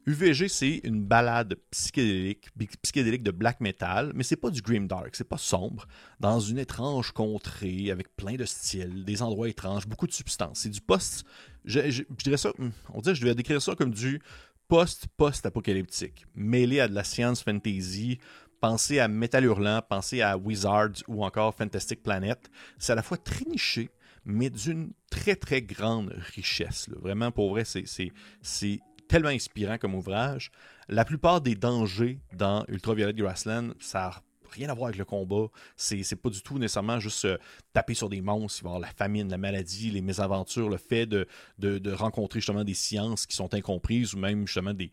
UVG, 0.08 0.49
c'est 0.49 0.81
une 0.84 1.05
balade 1.05 1.56
psychédélique, 1.70 2.49
psychédélique 2.82 3.22
de 3.22 3.31
black 3.31 3.60
metal, 3.60 4.10
mais 4.14 4.22
c'est 4.22 4.37
pas 4.37 4.49
du 4.49 4.62
grim 4.62 4.87
dark, 4.87 5.14
c'est 5.14 5.28
pas 5.28 5.37
sombre, 5.37 5.87
dans 6.19 6.40
une 6.40 6.58
étrange 6.58 7.12
contrée 7.12 7.90
avec 7.90 8.16
plein 8.16 8.37
de 8.37 8.46
styles, 8.46 9.05
des 9.05 9.20
endroits 9.20 9.50
étranges, 9.50 9.87
beaucoup 9.87 10.06
de 10.06 10.12
substances. 10.12 10.60
C'est 10.60 10.70
du 10.70 10.81
post, 10.81 11.26
je, 11.66 12.05
dirais 12.08 12.38
ça, 12.38 12.52
hmm, 12.56 12.70
on 12.94 13.02
dirait, 13.02 13.16
je 13.16 13.20
devrais 13.20 13.34
décrire 13.34 13.60
ça 13.60 13.75
comme 13.75 13.93
du 13.93 14.22
post-post-apocalyptique, 14.69 16.25
mêlé 16.34 16.81
à 16.81 16.88
de 16.88 16.94
la 16.94 17.04
science 17.04 17.43
fantasy. 17.43 18.19
Pensez 18.62 19.00
à 19.00 19.08
Metal 19.08 19.44
Hurlant, 19.44 19.82
pensez 19.87 20.22
à 20.22 20.38
Wizards 20.38 21.02
ou 21.06 21.22
encore 21.22 21.54
Fantastic 21.54 22.02
Planet. 22.02 22.50
C'est 22.78 22.93
à 22.93 22.94
la 22.94 23.02
fois 23.02 23.19
très 23.19 23.44
niché, 23.44 23.90
mais 24.25 24.49
d'une 24.49 24.93
très 25.11 25.37
très 25.37 25.61
grande 25.61 26.14
richesse. 26.34 26.88
Vraiment, 26.96 27.31
pour 27.31 27.50
vrai, 27.50 27.64
c'est 27.64 28.81
tellement 29.08 29.31
inspirant 29.31 29.78
comme 29.78 29.94
ouvrage. 29.94 30.50
La 30.88 31.05
plupart 31.05 31.40
des 31.40 31.55
dangers 31.55 32.20
dans 32.32 32.64
Ultraviolet 32.69 33.14
Grassland, 33.14 33.72
ça 33.81 33.99
n'a 33.99 34.22
rien 34.50 34.69
à 34.69 34.75
voir 34.75 34.88
avec 34.88 34.99
le 34.99 35.05
combat. 35.05 35.46
C'est, 35.76 36.16
pas 36.16 36.31
du 36.31 36.40
tout 36.43 36.58
nécessairement 36.58 37.00
juste 37.00 37.25
euh, 37.25 37.38
taper 37.72 37.94
sur 37.94 38.08
des 38.08 38.20
monstres. 38.20 38.60
Il 38.60 38.64
va 38.64 38.70
y 38.70 38.72
avoir 38.75 38.81
la 38.81 38.94
famine, 38.94 39.28
la 39.28 39.38
maladie, 39.38 39.90
les 39.90 40.02
mésaventures, 40.02 40.69
le 40.69 40.76
fait 40.76 41.06
de, 41.06 41.26
de, 41.58 41.93
rencontrer 41.93 42.40
justement 42.40 42.64
des 42.64 42.75
sciences 42.75 43.26
qui 43.26 43.37
sont 43.37 43.52
incomprises 43.55 44.14
ou 44.14 44.19
même 44.19 44.46
justement 44.46 44.75
des, 44.75 44.93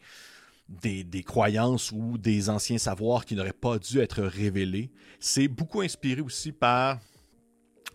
des, 0.67 1.03
des, 1.03 1.23
croyances 1.23 1.91
ou 1.91 2.17
des 2.17 2.49
anciens 2.49 2.77
savoirs 2.77 3.25
qui 3.25 3.35
n'auraient 3.35 3.53
pas 3.53 3.77
dû 3.79 3.99
être 3.99 4.23
révélés. 4.23 4.91
C'est 5.19 5.47
beaucoup 5.47 5.81
inspiré 5.81 6.21
aussi 6.21 6.51
par 6.51 6.99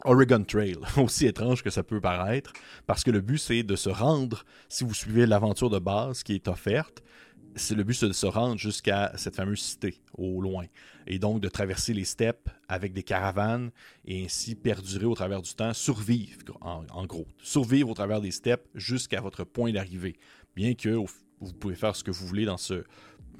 Oregon 0.05 0.45
Trail, 0.45 0.77
aussi 0.97 1.27
étrange 1.27 1.63
que 1.63 1.71
ça 1.71 1.83
peut 1.83 2.01
paraître, 2.01 2.53
parce 2.87 3.05
que 3.05 3.11
le 3.11 3.21
but 3.21 3.39
c'est 3.39 3.63
de 3.63 3.77
se 3.77 3.91
rendre, 3.91 4.45
si 4.69 4.85
vous 4.85 4.95
suivez 4.95 5.27
l'aventure 5.27 5.71
de 5.71 5.79
base 5.79 6.23
qui 6.23 6.35
est 6.35 6.49
offerte, 6.49 7.03
c'est 7.57 7.75
le 7.75 7.83
but 7.83 8.05
de 8.05 8.13
se 8.13 8.27
rendre 8.27 8.59
jusqu'à 8.59 9.13
cette 9.17 9.37
fameuse 9.37 9.61
cité 9.61 10.01
au 10.15 10.41
loin 10.41 10.67
et 11.07 11.19
donc 11.19 11.41
de 11.41 11.49
traverser 11.49 11.93
les 11.93 12.05
steppes 12.05 12.49
avec 12.69 12.93
des 12.93 13.03
caravanes 13.03 13.71
et 14.05 14.25
ainsi 14.25 14.55
perdurer 14.55 15.07
au 15.07 15.15
travers 15.15 15.43
du 15.43 15.53
temps, 15.55 15.73
survivre 15.75 16.39
en, 16.61 17.07
gros, 17.07 17.27
survivre 17.43 17.91
au 17.91 17.95
travers 17.95 18.21
des 18.21 18.31
steppes 18.31 18.69
jusqu'à 18.75 19.21
votre 19.21 19.45
point 19.45 19.73
d'arrivée. 19.73 20.17
Bien 20.55 20.75
que 20.75 20.91
vous 20.91 21.53
pouvez 21.59 21.75
faire 21.75 21.97
ce 21.97 22.05
que 22.05 22.11
vous 22.11 22.27
voulez 22.27 22.45
dans 22.45 22.59
ce 22.59 22.85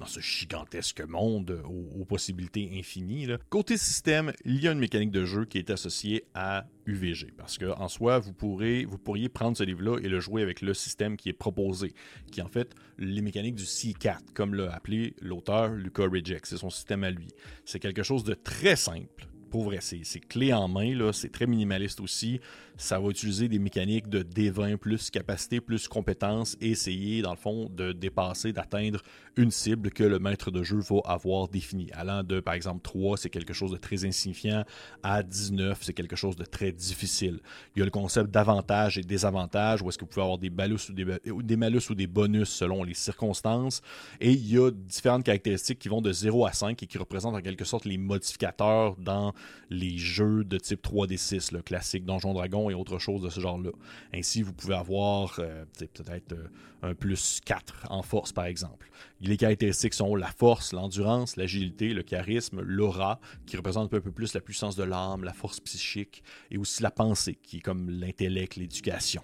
dans 0.01 0.07
ce 0.07 0.19
gigantesque 0.19 1.01
monde 1.01 1.61
aux, 1.63 2.05
possibilités 2.05 2.71
infinies. 2.73 3.27
Côté 3.49 3.77
système, 3.77 4.33
il 4.43 4.61
y 4.61 4.67
a 4.67 4.71
une 4.71 4.79
mécanique 4.79 5.11
de 5.11 5.25
jeu 5.25 5.45
qui 5.45 5.59
est 5.59 5.69
associée 5.69 6.25
à 6.33 6.65
UVG. 6.87 7.27
Parce 7.37 7.59
qu'en 7.59 7.87
soi, 7.87 8.17
vous, 8.17 8.33
vous 8.33 8.97
pourriez 8.97 9.29
prendre 9.29 9.55
ce 9.55 9.63
livre-là 9.63 9.99
et 10.01 10.09
le 10.09 10.19
jouer 10.19 10.41
avec 10.41 10.61
le 10.61 10.73
système 10.73 11.17
qui 11.17 11.29
est 11.29 11.33
proposé, 11.33 11.93
qui 12.31 12.39
est 12.39 12.43
en 12.43 12.49
fait 12.49 12.73
les 12.97 13.21
mécaniques 13.21 13.55
du 13.55 13.63
C4, 13.63 14.33
comme 14.33 14.55
l'a 14.55 14.73
appelé 14.73 15.13
l'auteur 15.21 15.69
Luca 15.69 16.03
Reject. 16.03 16.47
C'est 16.47 16.57
son 16.57 16.71
système 16.71 17.03
à 17.03 17.11
lui. 17.11 17.27
C'est 17.63 17.79
quelque 17.79 18.03
chose 18.03 18.23
de 18.23 18.33
très 18.33 18.75
simple, 18.75 19.27
pour 19.51 19.65
vrai, 19.65 19.79
c'est 19.81 20.19
clé 20.21 20.53
en 20.53 20.67
main, 20.67 20.95
là, 20.95 21.11
c'est 21.11 21.31
très 21.31 21.45
minimaliste 21.45 21.99
aussi. 21.99 22.39
Ça 22.77 22.99
va 22.99 23.09
utiliser 23.09 23.47
des 23.47 23.59
mécaniques 23.59 24.07
de 24.07 24.23
D20 24.23 24.77
plus 24.77 25.11
capacité, 25.11 25.59
plus 25.59 25.87
compétence 25.87 26.57
et 26.61 26.71
essayer, 26.71 27.21
dans 27.21 27.31
le 27.31 27.37
fond, 27.37 27.69
de 27.69 27.91
dépasser, 27.91 28.53
d'atteindre 28.53 29.01
une 29.35 29.51
cible 29.51 29.91
que 29.91 30.03
le 30.03 30.19
maître 30.19 30.49
de 30.51 30.63
jeu 30.63 30.79
va 30.79 30.99
avoir 31.05 31.47
définie. 31.47 31.89
Allant 31.93 32.23
de, 32.23 32.39
par 32.39 32.53
exemple, 32.53 32.81
3, 32.81 33.17
c'est 33.17 33.29
quelque 33.29 33.53
chose 33.53 33.71
de 33.71 33.77
très 33.77 34.03
insignifiant, 34.05 34.63
à 35.03 35.21
19, 35.21 35.79
c'est 35.81 35.93
quelque 35.93 36.15
chose 36.15 36.35
de 36.35 36.45
très 36.45 36.71
difficile. 36.71 37.39
Il 37.75 37.79
y 37.79 37.81
a 37.81 37.85
le 37.85 37.91
concept 37.91 38.31
d'avantages 38.31 38.97
et 38.97 39.01
désavantages, 39.01 39.81
où 39.81 39.89
est-ce 39.89 39.97
que 39.97 40.05
vous 40.05 40.09
pouvez 40.09 40.23
avoir 40.23 40.37
des, 40.37 40.49
ou 40.49 40.93
des, 40.93 41.43
des 41.43 41.57
malus 41.57 41.89
ou 41.89 41.95
des 41.95 42.07
bonus 42.07 42.49
selon 42.49 42.83
les 42.83 42.93
circonstances. 42.93 43.81
Et 44.19 44.31
il 44.31 44.49
y 44.49 44.57
a 44.57 44.71
différentes 44.71 45.23
caractéristiques 45.23 45.79
qui 45.79 45.89
vont 45.89 46.01
de 46.01 46.11
0 46.11 46.45
à 46.45 46.53
5 46.53 46.81
et 46.81 46.87
qui 46.87 46.97
représentent 46.97 47.35
en 47.35 47.41
quelque 47.41 47.65
sorte 47.65 47.85
les 47.85 47.97
modificateurs 47.97 48.95
dans 48.95 49.33
les 49.69 49.97
jeux 49.97 50.43
de 50.43 50.57
type 50.57 50.83
3D6, 50.83 51.53
le 51.53 51.61
classique 51.61 52.05
Donjon 52.05 52.33
Dragon 52.33 52.69
et 52.69 52.73
autre 52.73 52.99
chose 52.99 53.21
de 53.21 53.29
ce 53.29 53.39
genre-là. 53.39 53.71
Ainsi, 54.13 54.41
vous 54.41 54.53
pouvez 54.53 54.75
avoir 54.75 55.39
euh, 55.39 55.63
peut-être 55.77 56.33
euh, 56.33 56.47
un 56.81 56.93
plus 56.93 57.39
4 57.45 57.87
en 57.89 58.01
force, 58.01 58.33
par 58.33 58.45
exemple. 58.45 58.89
Les 59.21 59.37
caractéristiques 59.37 59.93
sont 59.93 60.15
la 60.15 60.27
force, 60.27 60.73
l'endurance, 60.73 61.37
l'agilité, 61.37 61.93
le 61.93 62.03
charisme, 62.03 62.61
l'aura, 62.61 63.19
qui 63.45 63.55
représente 63.55 63.93
un 63.93 63.99
peu 63.99 64.11
plus 64.11 64.33
la 64.33 64.41
puissance 64.41 64.75
de 64.75 64.83
l'âme, 64.83 65.23
la 65.23 65.33
force 65.33 65.59
psychique, 65.61 66.23
et 66.49 66.57
aussi 66.57 66.83
la 66.83 66.91
pensée, 66.91 67.37
qui 67.41 67.57
est 67.57 67.61
comme 67.61 67.89
l'intellect, 67.89 68.57
l'éducation. 68.57 69.23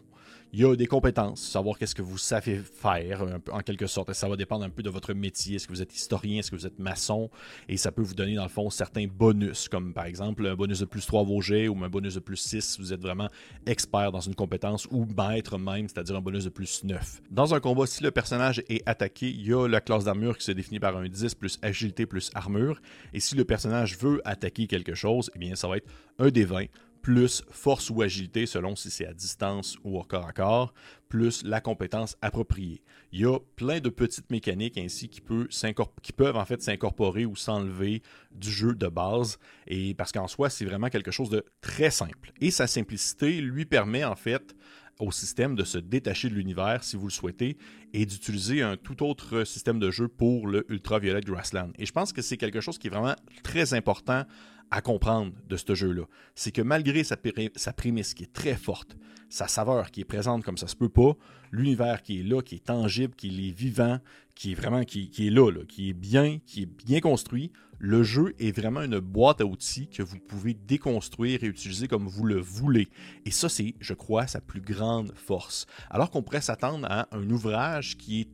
Il 0.54 0.60
y 0.62 0.66
a 0.66 0.76
des 0.76 0.88
compétences, 0.88 1.42
savoir 1.42 1.78
qu'est-ce 1.78 1.94
que 1.94 2.02
vous 2.02 2.18
savez 2.18 2.58
faire, 2.58 3.26
en 3.52 3.60
quelque 3.60 3.86
sorte. 3.86 4.14
Ça 4.14 4.30
va 4.30 4.38
dépendre 4.38 4.64
un 4.64 4.70
peu 4.70 4.82
de 4.82 4.90
votre 4.90 5.14
métier. 5.14 5.56
Est-ce 5.56 5.68
que 5.68 5.74
vous 5.74 5.82
êtes 5.82 5.94
historien, 5.94 6.40
est-ce 6.40 6.50
que 6.50 6.56
vous 6.56 6.66
êtes 6.66 6.80
maçon, 6.80 7.30
et 7.68 7.76
ça 7.76 7.92
peut 7.92 8.02
vous 8.02 8.14
donner, 8.14 8.36
dans 8.36 8.44
le 8.44 8.50
fond, 8.50 8.70
certains 8.70 9.06
bonus, 9.08 9.68
comme 9.68 9.94
par 9.94 10.06
exemple 10.06 10.48
un 10.48 10.56
bonus 10.56 10.80
de 10.80 10.86
plus 10.86 11.06
3 11.06 11.24
vos 11.24 11.42
jets 11.42 11.68
ou 11.68 11.84
un 11.84 11.90
bonus 11.90 12.16
de 12.16 12.20
plus 12.20 12.38
6 12.38 12.62
si 12.62 12.82
vous 12.82 12.94
êtes 12.94 13.02
vraiment 13.02 13.28
expert 13.66 14.12
dans 14.12 14.22
une 14.22 14.36
compétence, 14.36 14.88
ou 14.90 15.06
maître 15.06 15.58
même, 15.58 15.88
c'est-à-dire 15.90 16.16
un 16.16 16.22
bonus 16.22 16.46
de 16.46 16.50
plus 16.50 16.84
9. 16.84 17.22
Dans 17.30 17.54
un 17.54 17.60
combat, 17.60 17.86
si 17.86 18.02
le 18.02 18.12
personnage 18.12 18.64
est 18.70 18.88
attaqué, 18.88 19.30
il 19.30 19.46
y 19.46 19.54
a 19.54 19.68
la 19.68 19.82
classe 19.82 20.06
d'armure 20.06 20.38
qui 20.38 20.46
se 20.46 20.54
définit 20.54 20.80
par 20.80 20.96
un 20.96 21.08
10 21.08 21.36
plus 21.36 21.60
agilité 21.62 22.06
plus 22.06 22.32
armure, 22.34 22.82
et 23.14 23.20
si 23.20 23.36
le 23.36 23.44
personnage 23.44 23.98
veut 23.98 24.22
attaquer 24.24 24.68
quelque 24.68 24.96
chose, 24.96 25.30
eh 25.36 25.40
bien, 25.40 25.56
ça 25.56 25.68
va 25.68 25.78
être 25.78 25.88
un 26.20 26.30
des 26.30 26.46
20 26.46 26.66
plus 27.08 27.42
force 27.50 27.90
ou 27.90 28.02
agilité 28.02 28.46
selon 28.46 28.76
si 28.76 28.92
c'est 28.92 29.08
à 29.08 29.14
distance 29.14 29.78
ou 29.86 29.98
au 29.98 30.04
corps 30.04 30.28
à 30.28 30.34
corps, 30.34 30.74
plus 31.08 31.42
la 31.46 31.62
compétence 31.62 32.18
appropriée. 32.22 32.84
Il 33.14 33.22
y 33.22 33.26
a 33.26 33.40
plein 33.56 33.80
de 33.80 33.88
petites 33.88 34.30
mécaniques 34.30 34.78
ainsi 34.78 35.08
qui, 35.08 35.22
peuvent 35.22 36.36
en 36.36 36.44
fait 36.44 36.62
s'incorporer 36.62 37.26
ou 37.26 37.38
s'enlever 37.38 38.02
du 38.34 38.52
jeu 38.52 38.76
de 38.76 38.88
base, 38.88 39.40
et 39.68 39.94
parce 39.94 40.12
qu'en 40.12 40.28
soi, 40.28 40.50
c'est 40.50 40.66
vraiment 40.66 40.90
quelque 40.90 41.12
chose 41.12 41.30
de 41.30 41.46
très 41.62 41.92
simple. 41.92 42.34
Et 42.42 42.52
sa 42.52 42.68
simplicité 42.68 43.40
lui 43.40 43.64
permet 43.64 44.04
en 44.04 44.18
fait 44.18 44.54
au 45.00 45.10
système 45.14 45.56
de 45.56 45.64
se 45.64 45.78
détacher 45.78 46.28
de 46.28 46.34
l'univers 46.34 46.84
si 46.84 46.98
vous 46.98 47.08
le 47.08 47.12
souhaitez 47.12 47.56
et 47.94 48.06
d'utiliser 48.06 48.64
un 48.64 48.76
tout 48.76 49.02
autre 49.02 49.46
système 49.46 49.80
de 49.80 49.92
jeu 49.92 50.10
pour 50.10 50.46
le 50.46 50.70
Ultraviolet 50.70 51.22
Grassland. 51.22 51.72
Et 51.80 51.86
je 51.86 51.94
pense 51.94 52.12
que 52.12 52.22
c'est 52.22 52.36
quelque 52.36 52.60
chose 52.60 52.78
qui 52.78 52.88
est 52.88 52.90
vraiment 52.90 53.16
très 53.44 53.74
important 53.74 54.26
à 54.72 54.82
comprendre 54.82 55.34
de 55.48 55.58
ce 55.58 55.76
jeu-là. 55.76 56.04
C'est 56.36 56.52
que 56.52 56.62
malgré 56.62 57.04
sa, 57.04 57.18
prémisse 57.18 58.14
qui 58.14 58.24
est 58.24 58.34
très 58.34 58.56
forte, 58.56 58.98
sa 59.30 59.48
saveur 59.48 59.92
qui 59.92 60.02
est 60.02 60.06
présente 60.06 60.44
comme 60.44 60.58
ça 60.58 60.68
se 60.68 60.76
peut 60.76 60.90
pas, 60.90 61.14
l'univers 61.52 62.02
qui 62.04 62.20
est 62.20 62.24
là, 62.24 62.42
qui 62.42 62.56
est 62.56 62.66
tangible, 62.66 63.16
qui 63.16 63.28
est 63.28 63.52
vivant, 63.52 64.00
qui 64.36 64.52
est 64.52 64.56
vraiment 64.56 64.84
qui, 64.84 65.10
est 65.18 65.30
là, 65.30 65.52
qui 65.68 65.90
est 65.90 65.94
bien, 65.94 66.40
qui 66.46 66.64
est 66.64 66.86
bien 66.86 67.00
construit, 67.00 67.52
le 67.80 68.04
jeu 68.04 68.34
est 68.40 68.52
vraiment 68.52 68.82
une 68.82 69.00
boîte 69.00 69.42
à 69.42 69.46
outils 69.46 69.88
que 69.88 70.02
vous 70.02 70.18
pouvez 70.20 70.54
déconstruire 70.54 71.44
et 71.44 71.48
utiliser 71.48 71.88
comme 71.88 72.08
vous 72.08 72.24
le 72.24 72.40
voulez. 72.40 72.88
Et 73.26 73.32
ça, 73.32 73.50
c'est, 73.50 73.76
je 73.80 73.94
crois, 73.94 74.28
sa 74.28 74.42
plus 74.42 74.62
grande 74.62 75.14
force. 75.16 75.68
Alors 75.90 76.10
qu'on 76.10 76.24
pourrait 76.24 76.42
s'attendre 76.42 76.88
à 76.90 77.08
un 77.16 77.30
ouvrage 77.30 77.98
qui 77.98 78.22
est 78.22 78.30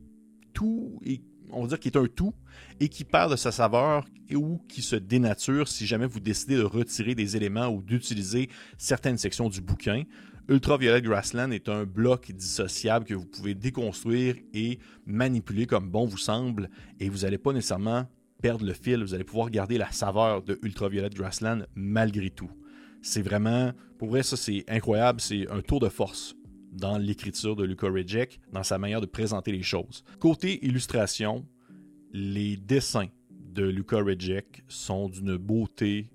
tout 0.54 0.98
et 1.04 1.20
on 1.54 1.62
va 1.62 1.68
dire 1.68 1.80
qui 1.80 1.88
est 1.88 1.96
un 1.96 2.06
tout 2.06 2.34
et 2.80 2.88
qui 2.88 3.04
perd 3.04 3.30
de 3.30 3.36
sa 3.36 3.52
saveur 3.52 4.04
ou 4.34 4.58
qui 4.68 4.82
se 4.82 4.96
dénature 4.96 5.68
si 5.68 5.86
jamais 5.86 6.06
vous 6.06 6.20
décidez 6.20 6.56
de 6.56 6.62
retirer 6.62 7.14
des 7.14 7.36
éléments 7.36 7.68
ou 7.68 7.82
d'utiliser 7.82 8.48
certaines 8.78 9.18
sections 9.18 9.48
du 9.48 9.60
bouquin. 9.60 10.04
Ultraviolet 10.48 11.00
Grassland 11.00 11.52
est 11.52 11.68
un 11.68 11.84
bloc 11.84 12.30
dissociable 12.32 13.06
que 13.06 13.14
vous 13.14 13.24
pouvez 13.24 13.54
déconstruire 13.54 14.36
et 14.52 14.78
manipuler 15.06 15.66
comme 15.66 15.90
bon 15.90 16.06
vous 16.06 16.18
semble 16.18 16.68
et 17.00 17.08
vous 17.08 17.18
n'allez 17.18 17.38
pas 17.38 17.52
nécessairement 17.52 18.06
perdre 18.42 18.66
le 18.66 18.74
fil, 18.74 19.02
vous 19.02 19.14
allez 19.14 19.24
pouvoir 19.24 19.48
garder 19.48 19.78
la 19.78 19.90
saveur 19.90 20.42
de 20.42 20.58
Ultraviolet 20.62 21.08
Grassland 21.08 21.64
malgré 21.74 22.28
tout. 22.28 22.50
C'est 23.00 23.22
vraiment, 23.22 23.72
pour 23.98 24.08
vrai, 24.08 24.22
ça 24.22 24.36
c'est 24.36 24.64
incroyable, 24.68 25.20
c'est 25.20 25.48
un 25.50 25.62
tour 25.62 25.80
de 25.80 25.88
force 25.88 26.36
dans 26.74 26.98
l'écriture 26.98 27.56
de 27.56 27.64
Luca 27.64 27.88
Rejek, 27.88 28.40
dans 28.52 28.62
sa 28.62 28.78
manière 28.78 29.00
de 29.00 29.06
présenter 29.06 29.52
les 29.52 29.62
choses. 29.62 30.04
Côté 30.18 30.64
illustration, 30.64 31.46
les 32.12 32.56
dessins 32.56 33.08
de 33.30 33.64
Luca 33.64 33.98
Rejek 33.98 34.64
sont 34.68 35.08
d'une 35.08 35.36
beauté 35.36 36.08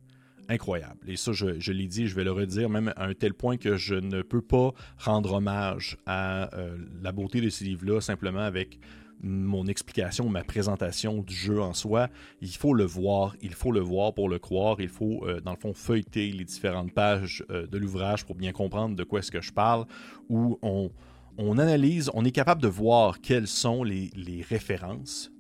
incroyable. 0.50 1.00
Et 1.08 1.16
ça, 1.16 1.32
je, 1.32 1.72
l'ai 1.72 1.88
dit, 1.88 2.08
je 2.08 2.16
vais 2.16 2.24
le 2.24 2.32
redire, 2.32 2.70
même 2.70 2.92
à 2.96 3.06
un 3.06 3.13
tel 3.13 3.34
point 3.34 3.58
que 3.58 3.78
je 3.78 3.96
ne 3.96 4.22
peux 4.22 4.42
pas 4.42 4.74
rendre 4.98 5.34
hommage 5.34 5.98
à 6.06 6.54
euh, 6.56 6.75
la 7.01 7.12
beauté 7.12 7.39
de 7.39 7.50
ces 7.50 7.66
livres-là 7.66 8.01
simplement 8.01 8.42
avec 8.42 8.80
mon 9.21 9.67
explication, 9.67 10.29
ma 10.29 10.43
présentation 10.43 11.21
du 11.21 11.33
jeu 11.33 11.61
en 11.61 11.73
soi. 11.73 12.09
Il 12.41 12.55
faut 12.55 12.73
le 12.73 12.85
voir, 12.85 13.35
il 13.41 13.53
faut 13.53 13.71
le 13.71 13.81
voir 13.81 14.13
pour 14.13 14.29
le 14.29 14.39
croire, 14.39 14.79
il 14.79 14.89
faut, 14.89 15.25
euh, 15.25 15.41
dans 15.41 15.51
le 15.51 15.57
fond, 15.57 15.73
feuilleter 15.73 16.31
les 16.31 16.45
différentes 16.45 16.93
pages 16.93 17.43
euh, 17.49 17.67
de 17.67 17.77
l'ouvrage 17.77 18.25
pour 18.25 18.35
bien 18.35 18.51
comprendre 18.51 18.95
de 18.95 19.03
quoi 19.03 19.19
est-ce 19.19 19.31
que 19.31 19.41
je 19.41 19.51
parle, 19.51 19.85
où 20.29 20.57
on, 20.61 21.57
analyse, 21.57 22.09
on 22.13 22.23
est 22.25 22.31
capable 22.31 22.61
de 22.61 22.67
voir 22.67 23.21
quelles 23.21 23.47
sont 23.47 23.83
les, 23.83 24.11
références 24.47 25.31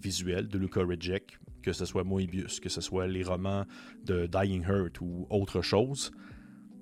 visuelles 0.00 0.48
de 0.48 0.58
Luca 0.58 0.82
Rejek, 0.82 1.38
que 1.62 1.72
ce 1.72 1.84
soit 1.84 2.04
Moebius, 2.04 2.60
que 2.60 2.68
ce 2.68 2.80
soit 2.80 3.06
les 3.06 3.22
romans 3.22 3.64
de 4.04 4.26
Dying 4.26 4.64
Heart 4.64 5.00
ou 5.00 5.26
autre 5.30 5.62
chose. 5.62 6.10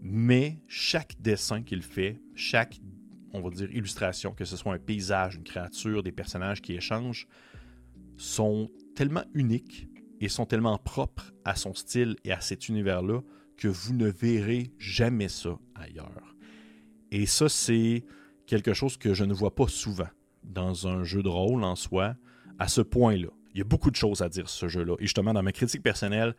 Mais 0.02 0.59
chaque 0.66 1.21
dessin 1.21 1.62
qu'il 1.62 1.83
fait, 1.83 2.21
chaque 2.35 2.80
on 3.33 3.41
va 3.41 3.51
dire, 3.51 3.71
illustration, 3.71 4.33
que 4.33 4.45
ce 4.45 4.57
soit 4.57 4.75
un 4.75 4.79
paysage, 4.79 5.37
une 5.37 5.45
créature, 5.45 6.03
des 6.03 6.13
personnages 6.13 6.61
qui 6.61 6.75
échangent, 6.75 7.27
sont 8.17 8.71
tellement 8.95 9.25
uniques 9.35 9.89
et 10.21 10.29
sont 10.29 10.47
tellement 10.47 10.79
propres 10.79 11.33
à 11.45 11.55
son 11.55 11.75
style 11.75 12.17
et 12.25 12.33
à 12.33 12.41
cet 12.41 12.69
univers-là 12.69 13.21
que 13.57 13.69
vous 13.69 13.95
ne 13.95 14.09
verrez 14.09 14.73
jamais 14.79 15.29
ça 15.29 15.59
ailleurs. 15.75 16.35
Et 17.11 17.27
ça, 17.27 17.49
c'est 17.49 18.05
quelque 18.47 18.75
chose 18.75 18.97
que 18.97 19.15
je 19.15 19.25
ne 19.25 19.35
vois 19.35 19.55
pas 19.55 19.69
souvent 19.69 20.09
dans 20.43 20.87
un 20.89 21.05
jeu 21.05 21.23
de 21.23 21.29
rôle 21.29 21.65
en 21.65 21.77
soi, 21.77 22.15
à 22.59 22.69
ce 22.69 22.81
point-là. 22.81 23.29
Il 23.55 23.59
y 23.59 23.61
a 23.61 23.65
beaucoup 23.65 23.91
de 23.91 23.97
choses 23.97 24.23
à 24.23 24.29
dire 24.29 24.49
sur 24.49 24.69
ce 24.69 24.69
jeu-là. 24.69 24.95
Et 24.99 25.05
justement, 25.05 25.33
dans 25.33 25.43
ma 25.43 25.53
critique 25.53 25.83
personnelle, 25.83 26.35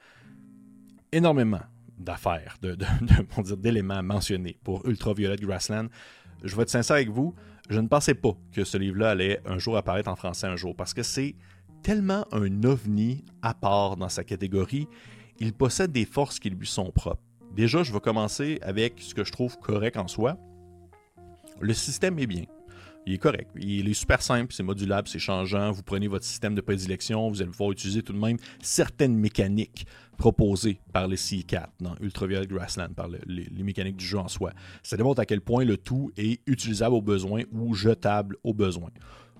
énormément 1.11 1.61
d'affaires, 1.97 2.57
de, 2.61 2.75
d'éléments 3.55 4.01
mentionnés 4.01 4.57
pour 4.63 4.87
Ultraviolet 4.87 5.35
Grassland 5.37 5.87
je 6.43 6.55
vais 6.55 6.63
être 6.63 6.69
sincère 6.69 6.95
avec 6.95 7.09
vous, 7.09 7.33
je 7.69 7.79
ne 7.79 7.87
pensais 7.87 8.13
pas 8.13 8.35
que 8.51 8.63
ce 8.63 8.77
livre-là 8.77 9.11
allait 9.11 9.41
un 9.45 9.57
jour 9.57 9.77
apparaître 9.77 10.09
en 10.09 10.15
français 10.15 10.47
un 10.47 10.55
jour, 10.55 10.75
parce 10.75 10.93
que 10.93 11.03
c'est 11.03 11.35
tellement 11.83 12.25
un 12.31 12.63
ovni 12.63 13.25
à 13.41 13.53
part 13.53 13.97
dans 13.97 14.09
sa 14.09 14.23
catégorie, 14.23 14.87
il 15.39 15.53
possède 15.53 15.91
des 15.91 16.05
forces 16.05 16.39
qui 16.39 16.49
lui 16.49 16.67
sont 16.67 16.91
propres. 16.91 17.23
Déjà, 17.55 17.83
je 17.83 17.91
vais 17.91 17.99
commencer 17.99 18.59
avec 18.61 18.99
ce 18.99 19.13
que 19.13 19.23
je 19.23 19.31
trouve 19.31 19.57
correct 19.59 19.97
en 19.97 20.07
soi. 20.07 20.37
Le 21.59 21.73
système 21.73 22.17
est 22.19 22.27
bien. 22.27 22.45
Il 23.07 23.13
est 23.13 23.17
correct. 23.17 23.49
Il 23.59 23.89
est 23.89 23.93
super 23.93 24.21
simple, 24.21 24.53
c'est 24.53 24.63
modulable, 24.63 25.07
c'est 25.07 25.19
changeant. 25.19 25.71
Vous 25.71 25.81
prenez 25.81 26.07
votre 26.07 26.25
système 26.25 26.53
de 26.53 26.61
prédilection, 26.61 27.29
vous 27.29 27.41
allez 27.41 27.49
pouvoir 27.49 27.71
utiliser 27.71 28.03
tout 28.03 28.13
de 28.13 28.19
même 28.19 28.37
certaines 28.61 29.15
mécaniques 29.15 29.87
proposées 30.17 30.79
par 30.93 31.07
les 31.07 31.15
C4 31.15 31.65
dans 31.79 31.95
Ultraviolet 31.99 32.45
Grassland, 32.45 32.93
par 32.95 33.07
les, 33.07 33.63
mécaniques 33.63 33.97
du 33.97 34.05
jeu 34.05 34.19
en 34.19 34.27
soi. 34.27 34.51
Ça 34.83 34.97
démontre 34.97 35.19
à 35.19 35.25
quel 35.25 35.41
point 35.41 35.65
le 35.65 35.77
tout 35.77 36.11
est 36.15 36.41
utilisable 36.45 36.93
au 36.93 37.01
besoin 37.01 37.41
ou 37.51 37.73
jetable 37.73 38.37
au 38.43 38.53
besoin. 38.53 38.91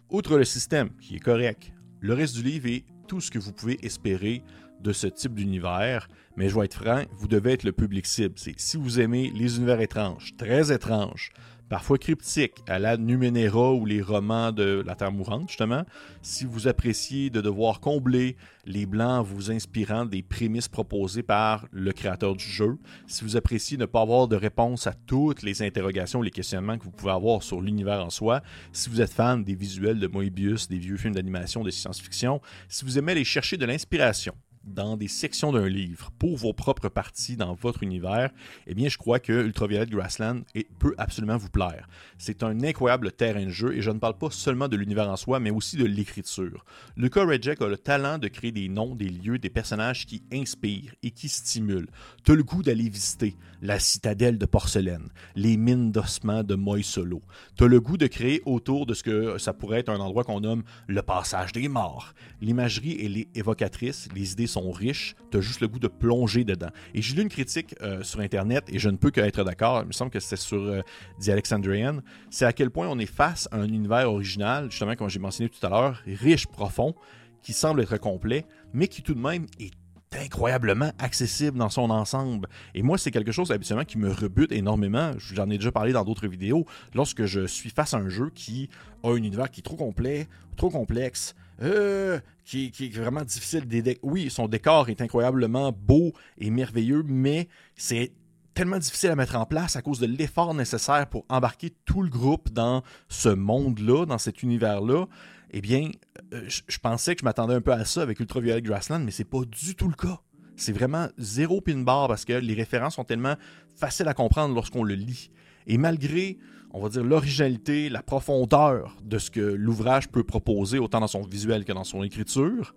Outre 0.09 0.37
le 0.37 0.43
système, 0.43 0.89
qui 0.99 1.17
est 1.17 1.19
correct, 1.19 1.71
le 1.99 2.15
reste 2.15 2.35
du 2.35 2.41
livre 2.41 2.67
est 2.67 2.85
tout 3.07 3.21
ce 3.21 3.29
que 3.29 3.37
vous 3.37 3.53
pouvez 3.53 3.77
espérer 3.85 4.41
de 4.81 4.91
ce 4.91 5.05
type 5.05 5.35
d'univers, 5.35 6.07
mais 6.35 6.49
je 6.49 6.57
vais 6.57 6.65
être 6.65 6.81
franc, 6.81 7.03
vous 7.11 7.27
devez 7.27 7.53
être 7.53 7.63
le 7.63 7.71
public 7.71 8.07
cible. 8.07 8.33
Si 8.37 8.77
vous 8.77 8.99
aimez 8.99 9.31
les 9.35 9.57
univers 9.57 9.79
étranges, 9.81 10.35
très 10.35 10.73
étranges, 10.73 11.31
parfois 11.71 11.97
cryptiques, 11.97 12.57
à 12.67 12.79
la 12.79 12.97
Numenera 12.97 13.71
ou 13.71 13.85
les 13.85 14.01
romans 14.01 14.51
de 14.51 14.83
la 14.85 14.93
Terre 14.93 15.13
mourante, 15.13 15.47
justement, 15.47 15.85
si 16.21 16.43
vous 16.43 16.67
appréciez 16.67 17.29
de 17.29 17.39
devoir 17.39 17.79
combler 17.79 18.35
les 18.65 18.85
blancs 18.85 19.25
vous 19.25 19.51
inspirant 19.51 20.03
des 20.03 20.21
prémices 20.21 20.67
proposées 20.67 21.23
par 21.23 21.65
le 21.71 21.93
créateur 21.93 22.35
du 22.35 22.43
jeu, 22.43 22.77
si 23.07 23.23
vous 23.23 23.37
appréciez 23.37 23.77
ne 23.77 23.85
pas 23.85 24.01
avoir 24.01 24.27
de 24.27 24.35
réponse 24.35 24.85
à 24.85 24.91
toutes 24.91 25.43
les 25.43 25.61
interrogations, 25.61 26.21
les 26.21 26.29
questionnements 26.29 26.77
que 26.77 26.83
vous 26.83 26.91
pouvez 26.91 27.13
avoir 27.13 27.41
sur 27.41 27.61
l'univers 27.61 28.03
en 28.05 28.09
soi, 28.09 28.41
si 28.73 28.89
vous 28.89 28.99
êtes 28.99 29.13
fan 29.13 29.41
des 29.41 29.55
visuels 29.55 29.99
de 29.99 30.07
Moebius, 30.07 30.67
des 30.67 30.77
vieux 30.77 30.97
films 30.97 31.15
d'animation, 31.15 31.63
de 31.63 31.71
science-fiction, 31.71 32.41
si 32.67 32.83
vous 32.83 32.97
aimez 32.97 33.13
aller 33.13 33.23
chercher 33.23 33.55
de 33.55 33.65
l'inspiration 33.65 34.33
dans 34.63 34.97
des 34.97 35.07
sections 35.07 35.51
d'un 35.51 35.67
livre 35.67 36.11
pour 36.19 36.37
vos 36.37 36.53
propres 36.53 36.89
parties 36.89 37.35
dans 37.35 37.53
votre 37.53 37.83
univers, 37.83 38.31
eh 38.67 38.73
bien, 38.73 38.89
je 38.89 38.97
crois 38.97 39.19
que 39.19 39.33
Ultraviolet 39.33 39.87
Grassland 39.87 40.41
peut 40.79 40.93
absolument 40.97 41.37
vous 41.37 41.49
plaire. 41.49 41.87
C'est 42.17 42.43
un 42.43 42.61
incroyable 42.63 43.11
terrain 43.11 43.45
de 43.45 43.49
jeu 43.49 43.75
et 43.75 43.81
je 43.81 43.91
ne 43.91 43.99
parle 43.99 44.17
pas 44.17 44.29
seulement 44.31 44.67
de 44.67 44.77
l'univers 44.77 45.09
en 45.09 45.15
soi, 45.15 45.39
mais 45.39 45.51
aussi 45.51 45.77
de 45.77 45.85
l'écriture. 45.85 46.65
Luca 46.95 47.23
Rejek 47.23 47.61
a 47.61 47.67
le 47.67 47.77
talent 47.77 48.17
de 48.17 48.27
créer 48.27 48.51
des 48.51 48.69
noms, 48.69 48.95
des 48.95 49.09
lieux, 49.09 49.39
des 49.39 49.49
personnages 49.49 50.05
qui 50.05 50.23
inspirent 50.31 50.93
et 51.03 51.11
qui 51.11 51.29
stimulent. 51.29 51.89
Tu 52.23 52.31
as 52.31 52.35
le 52.35 52.43
goût 52.43 52.63
d'aller 52.63 52.89
visiter 52.89 53.35
la 53.61 53.79
citadelle 53.79 54.37
de 54.37 54.45
porcelaine, 54.45 55.09
les 55.35 55.57
mines 55.57 55.91
d'ossements 55.91 56.43
de 56.43 56.55
Moisolo. 56.55 57.21
Tu 57.57 57.63
as 57.63 57.67
le 57.67 57.79
goût 57.79 57.97
de 57.97 58.07
créer 58.07 58.41
autour 58.45 58.85
de 58.85 58.93
ce 58.93 59.03
que 59.03 59.37
ça 59.37 59.53
pourrait 59.53 59.79
être 59.79 59.89
un 59.89 59.99
endroit 59.99 60.23
qu'on 60.23 60.41
nomme 60.41 60.63
le 60.87 61.01
passage 61.01 61.51
des 61.51 61.67
morts. 61.67 62.13
L'imagerie, 62.41 62.91
est 62.91 63.37
évocatrice, 63.37 64.07
les 64.15 64.33
idées 64.33 64.47
sont 64.51 64.71
riches, 64.71 65.15
tu 65.31 65.37
as 65.37 65.41
juste 65.41 65.61
le 65.61 65.67
goût 65.67 65.79
de 65.79 65.87
plonger 65.87 66.43
dedans. 66.43 66.69
Et 66.93 67.01
j'ai 67.01 67.15
lu 67.15 67.21
une 67.23 67.29
critique 67.29 67.75
euh, 67.81 68.03
sur 68.03 68.19
Internet, 68.19 68.65
et 68.67 68.79
je 68.79 68.89
ne 68.89 68.97
peux 68.97 69.11
qu'être 69.11 69.43
d'accord, 69.43 69.81
il 69.81 69.87
me 69.87 69.91
semble 69.91 70.11
que 70.11 70.19
c'est 70.19 70.35
sur 70.35 70.61
euh, 70.61 70.81
The 71.23 71.29
Alexandrian, 71.29 71.99
c'est 72.29 72.45
à 72.45 72.53
quel 72.53 72.69
point 72.69 72.87
on 72.87 72.99
est 72.99 73.05
face 73.05 73.47
à 73.51 73.57
un 73.57 73.67
univers 73.67 74.11
original, 74.11 74.69
justement 74.69 74.95
comme 74.95 75.09
j'ai 75.09 75.19
mentionné 75.19 75.49
tout 75.49 75.65
à 75.65 75.69
l'heure, 75.69 76.01
riche, 76.05 76.47
profond, 76.47 76.93
qui 77.41 77.53
semble 77.53 77.81
être 77.81 77.97
complet, 77.97 78.45
mais 78.73 78.87
qui 78.87 79.01
tout 79.01 79.13
de 79.13 79.19
même 79.19 79.47
est 79.59 79.71
incroyablement 80.13 80.91
accessible 80.99 81.57
dans 81.57 81.69
son 81.69 81.89
ensemble. 81.89 82.49
Et 82.75 82.81
moi, 82.81 82.97
c'est 82.97 83.11
quelque 83.11 83.31
chose 83.31 83.51
habituellement 83.51 83.85
qui 83.85 83.97
me 83.97 84.11
rebute 84.11 84.51
énormément. 84.51 85.11
J'en 85.17 85.49
ai 85.49 85.57
déjà 85.57 85.71
parlé 85.71 85.93
dans 85.93 86.03
d'autres 86.03 86.27
vidéos. 86.27 86.65
Lorsque 86.93 87.25
je 87.25 87.47
suis 87.47 87.69
face 87.69 87.93
à 87.93 87.97
un 87.97 88.09
jeu 88.09 88.29
qui 88.33 88.69
a 89.03 89.09
un 89.09 89.15
univers 89.15 89.49
qui 89.49 89.61
est 89.61 89.63
trop 89.63 89.77
complet, 89.77 90.27
trop 90.57 90.69
complexe, 90.69 91.33
euh, 91.61 92.19
qui, 92.45 92.67
est 92.79 92.95
vraiment 92.95 93.23
difficile. 93.23 93.65
Oui, 94.03 94.29
son 94.29 94.47
décor 94.47 94.89
est 94.89 95.01
incroyablement 95.01 95.71
beau 95.71 96.13
et 96.37 96.49
merveilleux, 96.49 97.03
mais 97.05 97.47
c'est 97.75 98.13
tellement 98.53 98.79
difficile 98.79 99.11
à 99.11 99.15
mettre 99.15 99.35
en 99.35 99.45
place 99.45 99.75
à 99.75 99.81
cause 99.81 99.99
de 99.99 100.05
l'effort 100.05 100.53
nécessaire 100.53 101.07
pour 101.07 101.25
embarquer 101.29 101.71
tout 101.85 102.01
le 102.01 102.09
groupe 102.09 102.49
dans 102.51 102.83
ce 103.07 103.29
monde-là, 103.29 104.05
dans 104.05 104.17
cet 104.17 104.43
univers-là. 104.43 105.05
Eh 105.51 105.61
bien, 105.61 105.89
euh, 106.33 106.43
je, 106.47 106.77
pensais 106.79 107.15
que 107.15 107.21
je 107.21 107.25
m'attendais 107.25 107.53
un 107.53 107.61
peu 107.61 107.73
à 107.73 107.85
ça 107.85 108.01
avec 108.01 108.19
Ultraviolet 108.19 108.61
Grassland, 108.61 108.99
mais 108.99 109.11
c'est 109.11 109.25
pas 109.25 109.41
du 109.45 109.75
tout 109.75 109.87
le 109.87 109.95
cas. 109.95 110.19
C'est 110.55 110.71
vraiment 110.71 111.07
zéro 111.17 111.61
pin 111.61 111.77
bar 111.79 112.07
parce 112.07 112.25
que 112.25 112.33
les 112.33 112.53
références 112.53 112.95
sont 112.95 113.03
tellement 113.03 113.35
faciles 113.75 114.07
à 114.07 114.13
comprendre 114.13 114.53
lorsqu'on 114.53 114.83
le 114.83 114.95
lit. 114.95 115.31
Et 115.67 115.77
malgré 115.77 116.37
on 116.73 116.81
va 116.81 116.89
dire, 116.89 117.03
l'originalité, 117.03 117.89
la 117.89 118.01
profondeur 118.01 118.95
de 119.03 119.17
ce 119.17 119.29
que 119.29 119.41
l'ouvrage 119.41 120.07
peut 120.09 120.23
proposer, 120.23 120.79
autant 120.79 121.01
dans 121.01 121.07
son 121.07 121.21
visuel 121.21 121.65
que 121.65 121.73
dans 121.73 121.83
son 121.83 122.03
écriture, 122.03 122.73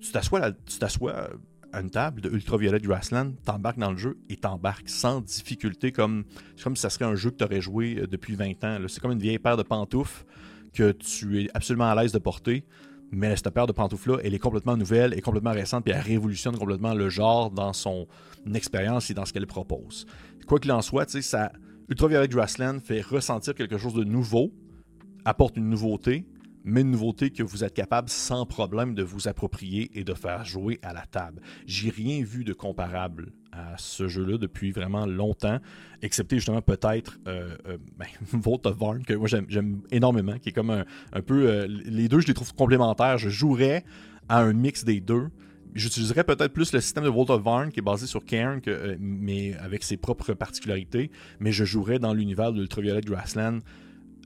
tu 0.00 0.12
t'assois, 0.12 0.52
tu 0.52 0.78
t'assois 0.78 1.30
une 1.72 1.90
table 1.90 2.20
de 2.20 2.30
Ultraviolet 2.30 2.78
Grassland, 2.78 3.32
t'embarques 3.44 3.78
dans 3.78 3.90
le 3.90 3.96
jeu 3.96 4.18
et 4.28 4.36
t'embarques 4.36 4.88
sans 4.88 5.20
difficulté, 5.20 5.90
comme, 5.90 6.24
comme 6.62 6.76
si 6.76 6.82
ça 6.82 6.90
serait 6.90 7.04
un 7.04 7.14
jeu 7.14 7.30
que 7.30 7.36
tu 7.36 7.44
aurais 7.44 7.60
joué 7.60 7.96
euh, 7.98 8.06
depuis 8.06 8.34
20 8.34 8.64
ans. 8.64 8.78
C'est 8.88 9.00
comme 9.00 9.12
une 9.12 9.18
vieille 9.18 9.38
paire 9.38 9.56
de 9.56 9.62
pantoufles 9.62 10.24
que 10.74 10.92
tu 10.92 11.42
es 11.42 11.48
absolument 11.54 11.90
à 11.90 12.00
l'aise 12.00 12.12
de 12.12 12.18
porter. 12.18 12.64
Mais 13.10 13.36
cette 13.36 13.50
paire 13.50 13.66
de 13.66 13.72
pantoufles-là, 13.72 14.18
elle 14.22 14.32
est 14.32 14.38
complètement 14.38 14.76
nouvelle, 14.76 15.12
et 15.14 15.20
complètement 15.20 15.52
récente, 15.52 15.84
puis 15.84 15.92
elle 15.92 16.00
révolutionne 16.00 16.56
complètement 16.56 16.94
le 16.94 17.10
genre 17.10 17.50
dans 17.50 17.72
son 17.72 18.06
expérience 18.54 19.10
et 19.10 19.14
dans 19.14 19.26
ce 19.26 19.32
qu'elle 19.32 19.46
propose. 19.46 20.06
Quoi 20.46 20.58
qu'il 20.58 20.72
en 20.72 20.80
soit, 20.82 21.08
ça, 21.20 21.52
Ultraviolet 21.88 22.28
Grassland 22.28 22.80
fait 22.80 23.00
ressentir 23.00 23.54
quelque 23.54 23.78
chose 23.78 23.94
de 23.94 24.04
nouveau, 24.04 24.52
apporte 25.24 25.56
une 25.56 25.68
nouveauté, 25.68 26.26
mais 26.64 26.82
une 26.82 26.92
nouveauté 26.92 27.30
que 27.30 27.42
vous 27.42 27.64
êtes 27.64 27.74
capable 27.74 28.08
sans 28.08 28.46
problème 28.46 28.94
de 28.94 29.02
vous 29.02 29.28
approprier 29.28 29.90
et 29.98 30.04
de 30.04 30.14
faire 30.14 30.44
jouer 30.44 30.78
à 30.82 30.92
la 30.92 31.04
table. 31.06 31.42
J'ai 31.66 31.90
rien 31.90 32.22
vu 32.22 32.44
de 32.44 32.52
comparable 32.52 33.32
à 33.50 33.76
ce 33.76 34.08
jeu-là 34.08 34.38
depuis 34.38 34.70
vraiment 34.70 35.06
longtemps, 35.06 35.58
excepté 36.00 36.36
justement 36.36 36.62
peut-être 36.62 37.18
euh, 37.26 37.56
euh 37.66 37.78
ben, 37.98 38.06
Vault 38.32 38.60
of 38.64 38.76
Varn, 38.78 39.04
que 39.04 39.14
moi 39.14 39.28
j'aime 39.28 39.82
énormément, 39.90 40.38
qui 40.38 40.50
est 40.50 40.52
comme 40.52 40.70
un, 40.70 41.20
peu... 41.22 41.48
Euh, 41.48 41.66
les 41.66 42.08
deux, 42.08 42.20
je 42.20 42.28
les 42.28 42.34
trouve 42.34 42.54
complémentaires. 42.54 43.18
Je 43.18 43.28
jouerais 43.28 43.84
à 44.28 44.40
un 44.40 44.52
mix 44.52 44.84
des 44.84 45.00
deux. 45.00 45.28
J'utiliserais 45.74 46.24
peut-être 46.24 46.52
plus 46.52 46.72
le 46.72 46.80
système 46.80 47.04
de 47.04 47.08
Vault 47.08 47.30
of 47.30 47.42
Varn 47.42 47.70
qui 47.70 47.80
est 47.80 47.82
basé 47.82 48.06
sur 48.06 48.24
Cairn, 48.24 48.60
euh, 48.68 48.96
mais 49.00 49.54
avec 49.56 49.82
ses 49.84 49.96
propres 49.96 50.34
particularités, 50.34 51.10
mais 51.40 51.50
je 51.50 51.64
jouerais 51.64 51.98
dans 51.98 52.12
l'univers 52.12 52.52
de 52.52 52.66
Grassland 53.00 53.60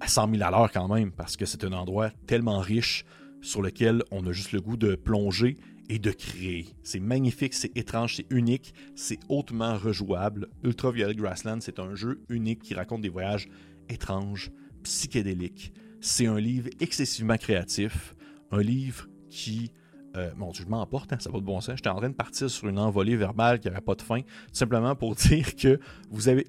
à 0.00 0.08
100 0.08 0.32
000 0.32 0.42
à 0.42 0.50
l'heure 0.50 0.72
quand 0.72 0.92
même, 0.92 1.12
parce 1.12 1.36
que 1.36 1.46
c'est 1.46 1.64
un 1.64 1.72
endroit 1.72 2.10
tellement 2.26 2.58
riche 2.58 3.04
sur 3.40 3.62
lequel 3.62 4.02
on 4.10 4.26
a 4.26 4.32
juste 4.32 4.52
le 4.52 4.60
goût 4.60 4.76
de 4.76 4.96
plonger 4.96 5.56
et 5.88 6.00
de 6.00 6.10
créer. 6.10 6.66
C'est 6.82 7.00
magnifique, 7.00 7.54
c'est 7.54 7.76
étrange, 7.76 8.16
c'est 8.16 8.26
unique, 8.30 8.74
c'est 8.96 9.20
hautement 9.28 9.76
rejouable. 9.76 10.48
Ultraviolet 10.64 11.14
Grassland, 11.14 11.60
c'est 11.60 11.78
un 11.78 11.94
jeu 11.94 12.20
unique 12.28 12.60
qui 12.62 12.74
raconte 12.74 13.02
des 13.02 13.08
voyages 13.08 13.48
étranges, 13.88 14.50
psychédéliques. 14.82 15.72
C'est 16.00 16.26
un 16.26 16.40
livre 16.40 16.70
excessivement 16.80 17.36
créatif, 17.36 18.14
un 18.50 18.62
livre 18.62 19.06
qui 19.30 19.70
euh, 20.16 20.30
mon 20.36 20.50
Dieu, 20.50 20.64
je 20.64 20.70
m'emporte, 20.70 21.12
hein, 21.12 21.18
ça 21.20 21.30
va 21.30 21.38
de 21.38 21.44
bon 21.44 21.60
sens. 21.60 21.76
J'étais 21.76 21.88
en 21.88 21.96
train 21.96 22.08
de 22.08 22.14
partir 22.14 22.50
sur 22.50 22.68
une 22.68 22.78
envolée 22.78 23.16
verbale 23.16 23.60
qui 23.60 23.68
n'aurait 23.68 23.80
pas 23.80 23.94
de 23.94 24.02
fin, 24.02 24.20
simplement 24.52 24.94
pour 24.94 25.14
dire 25.16 25.54
que 25.56 25.78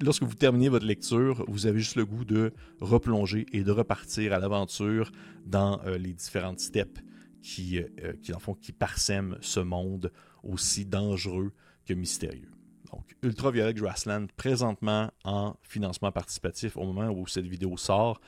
lorsque 0.02 0.24
vous 0.24 0.36
terminez 0.36 0.70
votre 0.70 0.86
lecture, 0.86 1.44
vous 1.48 1.68
avez 1.68 1.80
juste 1.80 1.96
le 1.96 2.06
goût 2.06 2.26
de 2.26 2.54
replonger 2.80 3.46
et 3.52 3.64
de 3.64 3.72
repartir 3.72 4.34
à 4.34 4.40
l'aventure 4.40 5.12
dans 5.46 5.82
euh, 5.86 5.98
les 5.98 6.14
différentes 6.14 6.60
steppes 6.60 7.00
qui, 7.42 7.80
euh, 7.80 8.14
qui, 8.22 8.32
qui 8.62 8.72
parsèment 8.72 9.38
ce 9.42 9.60
monde 9.60 10.12
aussi 10.44 10.86
dangereux 10.86 11.54
que 11.86 11.94
mystérieux. 11.94 12.52
Donc, 12.92 13.16
Ultraviolet 13.22 13.74
Grassland, 13.74 14.28
présentement 14.38 15.12
en 15.26 15.56
financement 15.62 16.12
participatif 16.12 16.78
au 16.78 16.86
moment 16.86 17.10
où 17.10 17.28
cette 17.28 17.46
vidéo 17.48 17.76
sort. 17.76 18.22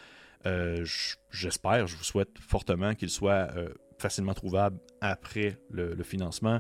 J'espère, 1.31 1.87
je 1.87 1.95
vous 1.95 2.03
souhaite 2.03 2.39
fortement 2.39 2.93
qu'il 2.95 3.09
soit 3.09 3.49
facilement 3.99 4.33
trouvable 4.33 4.79
après 5.01 5.57
le, 5.69 6.01
financement, 6.03 6.59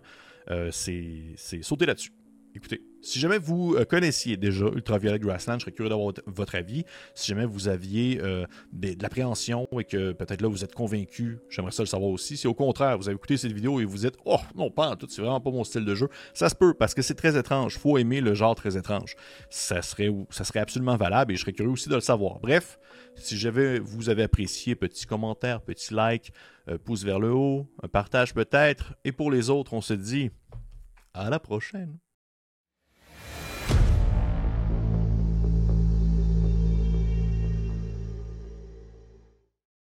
euh, 0.49 0.69
c'est 0.71 1.35
sauter 1.61 1.85
là-dessus. 1.85 2.11
Écoutez, 2.55 2.81
si 3.01 3.19
jamais 3.19 3.37
vous 3.37 3.75
euh, 3.75 3.85
connaissiez 3.85 4.37
déjà 4.37 4.65
Ultraviolet 4.65 5.19
Grassland, 5.19 5.55
je 5.55 5.61
serais 5.61 5.71
curieux 5.71 5.89
d'avoir 5.89 6.13
votre 6.25 6.55
avis. 6.55 6.83
Si 7.15 7.27
jamais 7.27 7.45
vous 7.45 7.67
aviez 7.67 8.19
euh, 8.21 8.45
de, 8.73 8.95
l'appréhension 9.01 9.67
et 9.79 9.83
que 9.83 10.11
peut-être 10.11 10.41
là 10.41 10.47
vous 10.47 10.63
êtes 10.63 10.75
convaincu, 10.75 11.39
j'aimerais 11.49 11.71
ça 11.71 11.83
le 11.83 11.87
savoir 11.87 12.11
aussi. 12.11 12.37
Si 12.37 12.47
au 12.47 12.53
contraire 12.53 12.97
vous 12.97 13.07
avez 13.07 13.15
écouté 13.15 13.37
cette 13.37 13.51
vidéo 13.51 13.79
et 13.79 13.85
vous 13.85 13.99
dites 13.99 14.15
Oh 14.25 14.39
non, 14.55 14.69
pas 14.69 14.89
en 14.89 14.95
tout, 14.95 15.07
c'est 15.09 15.21
vraiment 15.21 15.39
pas 15.39 15.51
mon 15.51 15.63
style 15.63 15.85
de 15.85 15.95
jeu, 15.95 16.09
ça 16.33 16.49
se 16.49 16.55
peut 16.55 16.73
parce 16.73 16.93
que 16.93 17.01
c'est 17.01 17.15
très 17.15 17.37
étrange. 17.37 17.77
faut 17.77 17.97
aimer 17.97 18.21
le 18.21 18.33
genre 18.33 18.55
très 18.55 18.77
étrange. 18.77 19.15
Ça 19.49 19.81
serait, 19.81 20.09
ça 20.29 20.43
serait 20.43 20.59
absolument 20.59 20.97
valable 20.97 21.31
et 21.31 21.35
je 21.35 21.41
serais 21.41 21.53
curieux 21.53 21.71
aussi 21.71 21.89
de 21.89 21.95
le 21.95 22.01
savoir. 22.01 22.39
Bref, 22.39 22.79
si 23.15 23.37
jamais 23.37 23.79
vous 23.79 24.09
avez 24.09 24.23
apprécié, 24.23 24.75
petit 24.75 25.05
commentaire, 25.05 25.61
petit 25.61 25.93
like, 25.93 26.31
euh, 26.67 26.77
pouce 26.77 27.03
vers 27.03 27.19
le 27.19 27.31
haut, 27.31 27.67
un 27.81 27.87
partage 27.87 28.33
peut-être. 28.33 28.95
Et 29.03 29.11
pour 29.11 29.31
les 29.31 29.49
autres, 29.49 29.73
on 29.73 29.81
se 29.81 29.93
dit 29.93 30.31
à 31.13 31.29
la 31.29 31.39
prochaine. 31.39 31.97